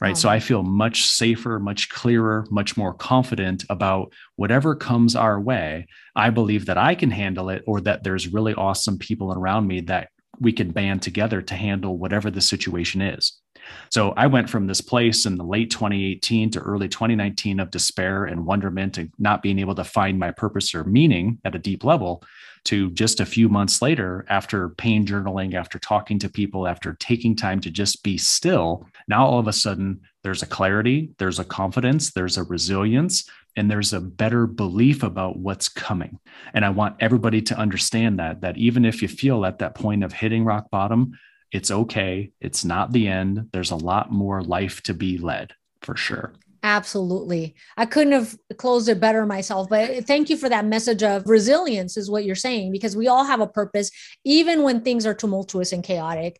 right? 0.00 0.16
So 0.16 0.28
I 0.28 0.36
uh-huh. 0.36 0.46
feel 0.46 0.62
much 0.62 1.04
safer, 1.04 1.58
much 1.58 1.88
clearer, 1.88 2.46
much 2.50 2.76
more 2.76 2.94
confident 2.94 3.64
about 3.68 4.12
whatever 4.36 4.74
comes 4.74 5.14
our 5.16 5.40
way. 5.40 5.86
I 6.16 6.30
believe 6.30 6.66
that 6.66 6.78
I 6.78 6.94
can 6.94 7.10
handle 7.10 7.50
it 7.50 7.62
or 7.66 7.80
that 7.82 8.04
there's 8.04 8.28
really 8.28 8.54
awesome 8.54 8.98
people 8.98 9.32
around 9.32 9.66
me 9.66 9.80
that 9.82 10.08
we 10.40 10.52
can 10.52 10.70
band 10.70 11.02
together 11.02 11.42
to 11.42 11.54
handle 11.54 11.98
whatever 11.98 12.30
the 12.30 12.40
situation 12.40 13.02
is. 13.02 13.40
So 13.90 14.12
I 14.16 14.26
went 14.26 14.48
from 14.48 14.66
this 14.66 14.80
place 14.80 15.26
in 15.26 15.36
the 15.36 15.44
late 15.44 15.70
2018 15.70 16.50
to 16.52 16.60
early 16.60 16.88
2019 16.88 17.60
of 17.60 17.70
despair 17.70 18.24
and 18.24 18.46
wonderment 18.46 18.98
and 18.98 19.12
not 19.18 19.42
being 19.42 19.58
able 19.58 19.74
to 19.74 19.84
find 19.84 20.18
my 20.18 20.30
purpose 20.30 20.74
or 20.74 20.84
meaning 20.84 21.38
at 21.44 21.54
a 21.54 21.58
deep 21.58 21.84
level 21.84 22.22
to 22.64 22.90
just 22.90 23.20
a 23.20 23.26
few 23.26 23.48
months 23.48 23.80
later, 23.80 24.24
after 24.28 24.70
pain 24.70 25.06
journaling, 25.06 25.54
after 25.54 25.78
talking 25.78 26.18
to 26.18 26.28
people, 26.28 26.66
after 26.66 26.94
taking 27.00 27.34
time 27.34 27.60
to 27.60 27.70
just 27.70 28.02
be 28.02 28.18
still, 28.18 28.86
now 29.08 29.26
all 29.26 29.38
of 29.38 29.48
a 29.48 29.52
sudden 29.52 30.00
there's 30.22 30.42
a 30.42 30.46
clarity, 30.46 31.10
there's 31.18 31.38
a 31.38 31.44
confidence, 31.44 32.12
there's 32.12 32.36
a 32.36 32.44
resilience, 32.44 33.28
and 33.56 33.70
there's 33.70 33.92
a 33.92 34.00
better 34.00 34.46
belief 34.46 35.02
about 35.02 35.38
what's 35.38 35.68
coming. 35.68 36.18
And 36.54 36.64
I 36.64 36.70
want 36.70 36.96
everybody 37.00 37.42
to 37.42 37.58
understand 37.58 38.18
that, 38.18 38.42
that 38.42 38.56
even 38.56 38.84
if 38.84 39.02
you 39.02 39.08
feel 39.08 39.44
at 39.44 39.58
that 39.58 39.74
point 39.74 40.04
of 40.04 40.12
hitting 40.12 40.44
rock 40.44 40.70
bottom, 40.70 41.18
it's 41.50 41.70
okay. 41.70 42.30
It's 42.40 42.64
not 42.64 42.92
the 42.92 43.08
end. 43.08 43.48
There's 43.52 43.72
a 43.72 43.76
lot 43.76 44.12
more 44.12 44.42
life 44.42 44.82
to 44.82 44.94
be 44.94 45.18
led 45.18 45.54
for 45.82 45.96
sure. 45.96 46.32
Absolutely. 46.62 47.54
I 47.76 47.86
couldn't 47.86 48.12
have 48.12 48.36
closed 48.58 48.88
it 48.88 49.00
better 49.00 49.24
myself, 49.24 49.68
but 49.70 50.06
thank 50.06 50.28
you 50.28 50.36
for 50.36 50.48
that 50.48 50.66
message 50.66 51.02
of 51.02 51.22
resilience, 51.26 51.96
is 51.96 52.10
what 52.10 52.24
you're 52.24 52.34
saying, 52.34 52.70
because 52.70 52.94
we 52.94 53.08
all 53.08 53.24
have 53.24 53.40
a 53.40 53.46
purpose, 53.46 53.90
even 54.24 54.62
when 54.62 54.82
things 54.82 55.06
are 55.06 55.14
tumultuous 55.14 55.72
and 55.72 55.82
chaotic 55.82 56.38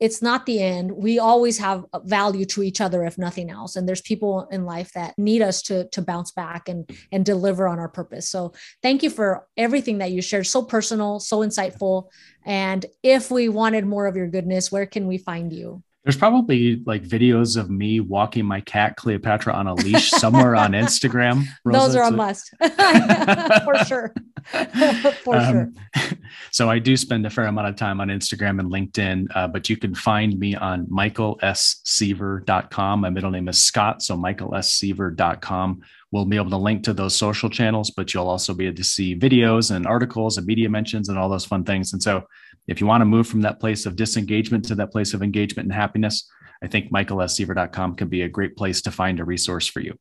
it's 0.00 0.22
not 0.22 0.46
the 0.46 0.62
end. 0.62 0.90
We 0.90 1.18
always 1.18 1.58
have 1.58 1.84
value 2.04 2.46
to 2.46 2.62
each 2.62 2.80
other, 2.80 3.04
if 3.04 3.18
nothing 3.18 3.50
else. 3.50 3.76
And 3.76 3.86
there's 3.86 4.00
people 4.00 4.48
in 4.50 4.64
life 4.64 4.92
that 4.94 5.16
need 5.18 5.42
us 5.42 5.60
to, 5.64 5.88
to 5.90 6.00
bounce 6.00 6.32
back 6.32 6.70
and, 6.70 6.90
and 7.12 7.24
deliver 7.24 7.68
on 7.68 7.78
our 7.78 7.88
purpose. 7.88 8.28
So 8.28 8.54
thank 8.82 9.02
you 9.02 9.10
for 9.10 9.46
everything 9.58 9.98
that 9.98 10.10
you 10.10 10.22
shared. 10.22 10.46
So 10.46 10.62
personal, 10.62 11.20
so 11.20 11.40
insightful. 11.40 12.08
And 12.46 12.86
if 13.02 13.30
we 13.30 13.50
wanted 13.50 13.84
more 13.84 14.06
of 14.06 14.16
your 14.16 14.28
goodness, 14.28 14.72
where 14.72 14.86
can 14.86 15.06
we 15.06 15.18
find 15.18 15.52
you? 15.52 15.82
There's 16.04 16.16
probably 16.16 16.82
like 16.86 17.02
videos 17.02 17.58
of 17.58 17.68
me 17.68 18.00
walking 18.00 18.46
my 18.46 18.62
cat 18.62 18.96
Cleopatra 18.96 19.52
on 19.52 19.66
a 19.66 19.74
leash 19.74 20.10
somewhere 20.10 20.56
on 20.56 20.72
Instagram. 20.72 21.44
Rosa, 21.64 21.78
Those 21.78 21.96
are 21.96 22.04
a 22.04 22.10
must 22.10 22.54
for 23.64 23.76
sure. 23.84 24.14
for 25.22 25.36
um, 25.36 25.74
sure. 25.94 26.18
So 26.52 26.70
I 26.70 26.78
do 26.78 26.96
spend 26.96 27.26
a 27.26 27.30
fair 27.30 27.44
amount 27.44 27.68
of 27.68 27.76
time 27.76 28.00
on 28.00 28.08
Instagram 28.08 28.60
and 28.60 28.72
LinkedIn, 28.72 29.26
uh, 29.34 29.48
but 29.48 29.68
you 29.68 29.76
can 29.76 29.94
find 29.94 30.38
me 30.38 30.54
on 30.54 30.86
michaelsseaver.com. 30.86 33.00
My 33.00 33.10
middle 33.10 33.30
name 33.30 33.48
is 33.48 33.62
Scott, 33.62 34.00
so 34.02 34.16
michaelsseaver.com. 34.16 35.82
We'll 36.12 36.24
be 36.24 36.36
able 36.36 36.50
to 36.50 36.56
link 36.56 36.82
to 36.84 36.92
those 36.92 37.14
social 37.14 37.48
channels, 37.48 37.90
but 37.90 38.12
you'll 38.12 38.28
also 38.28 38.52
be 38.52 38.66
able 38.66 38.76
to 38.76 38.84
see 38.84 39.16
videos 39.16 39.74
and 39.74 39.86
articles 39.86 40.38
and 40.38 40.46
media 40.46 40.68
mentions 40.68 41.08
and 41.08 41.16
all 41.16 41.28
those 41.28 41.44
fun 41.44 41.64
things. 41.64 41.92
And 41.92 42.02
so 42.02 42.24
if 42.66 42.80
you 42.80 42.86
want 42.86 43.00
to 43.02 43.04
move 43.04 43.28
from 43.28 43.42
that 43.42 43.60
place 43.60 43.86
of 43.86 43.96
disengagement 43.96 44.64
to 44.66 44.74
that 44.76 44.90
place 44.90 45.14
of 45.14 45.22
engagement 45.22 45.66
and 45.66 45.72
happiness, 45.72 46.28
I 46.62 46.66
think 46.66 46.92
michaelsseaver.com 46.92 47.94
can 47.94 48.08
be 48.08 48.22
a 48.22 48.28
great 48.28 48.56
place 48.56 48.82
to 48.82 48.90
find 48.90 49.20
a 49.20 49.24
resource 49.24 49.66
for 49.66 49.80
you. 49.80 49.94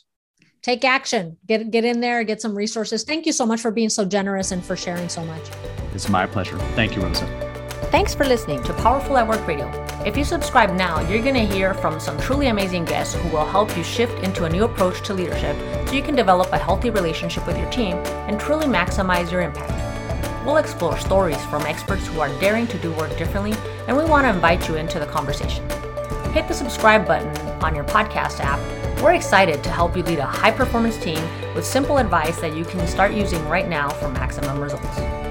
Take 0.61 0.83
action. 0.83 1.37
Get 1.45 1.71
get 1.71 1.85
in 1.85 2.01
there, 2.01 2.23
get 2.25 2.41
some 2.41 2.53
resources. 2.53 3.03
Thank 3.03 3.25
you 3.25 3.31
so 3.31 3.45
much 3.45 3.61
for 3.61 3.71
being 3.71 3.89
so 3.89 4.03
generous 4.03 4.51
and 4.51 4.63
for 4.63 4.75
sharing 4.75 5.07
so 5.07 5.23
much. 5.23 5.43
It's 5.93 6.09
my 6.09 6.25
pleasure. 6.25 6.57
Thank 6.75 6.95
you, 6.95 7.01
Rosa. 7.01 7.25
Thanks 7.91 8.13
for 8.13 8.25
listening 8.25 8.61
to 8.63 8.73
Powerful 8.73 9.17
at 9.17 9.27
Work 9.27 9.47
Radio. 9.47 9.88
If 10.05 10.15
you 10.15 10.23
subscribe 10.23 10.71
now, 10.71 11.01
you're 11.01 11.21
going 11.21 11.35
to 11.35 11.45
hear 11.45 11.73
from 11.73 11.99
some 11.99 12.17
truly 12.19 12.47
amazing 12.47 12.85
guests 12.85 13.15
who 13.15 13.27
will 13.27 13.45
help 13.45 13.75
you 13.75 13.83
shift 13.83 14.23
into 14.23 14.45
a 14.45 14.49
new 14.49 14.63
approach 14.63 15.01
to 15.01 15.13
leadership 15.13 15.57
so 15.87 15.93
you 15.93 16.01
can 16.01 16.15
develop 16.15 16.53
a 16.53 16.57
healthy 16.57 16.89
relationship 16.89 17.45
with 17.45 17.57
your 17.57 17.69
team 17.69 17.97
and 18.27 18.39
truly 18.39 18.65
maximize 18.65 19.29
your 19.29 19.41
impact. 19.41 20.45
We'll 20.45 20.55
explore 20.55 20.97
stories 20.97 21.43
from 21.47 21.63
experts 21.63 22.07
who 22.07 22.21
are 22.21 22.29
daring 22.39 22.65
to 22.67 22.77
do 22.77 22.93
work 22.93 23.15
differently, 23.17 23.53
and 23.89 23.97
we 23.97 24.05
want 24.05 24.23
to 24.23 24.29
invite 24.29 24.69
you 24.69 24.75
into 24.75 24.99
the 24.99 25.05
conversation. 25.05 25.69
Hit 26.31 26.47
the 26.47 26.53
subscribe 26.53 27.05
button 27.05 27.35
on 27.61 27.75
your 27.75 27.83
podcast 27.83 28.39
app. 28.39 28.59
We're 29.01 29.15
excited 29.15 29.65
to 29.65 29.69
help 29.69 29.97
you 29.97 30.03
lead 30.03 30.19
a 30.19 30.25
high 30.25 30.51
performance 30.51 30.97
team 30.97 31.21
with 31.53 31.65
simple 31.65 31.97
advice 31.97 32.39
that 32.39 32.55
you 32.55 32.63
can 32.63 32.87
start 32.87 33.11
using 33.11 33.45
right 33.49 33.67
now 33.67 33.89
for 33.89 34.07
maximum 34.07 34.61
results. 34.61 35.28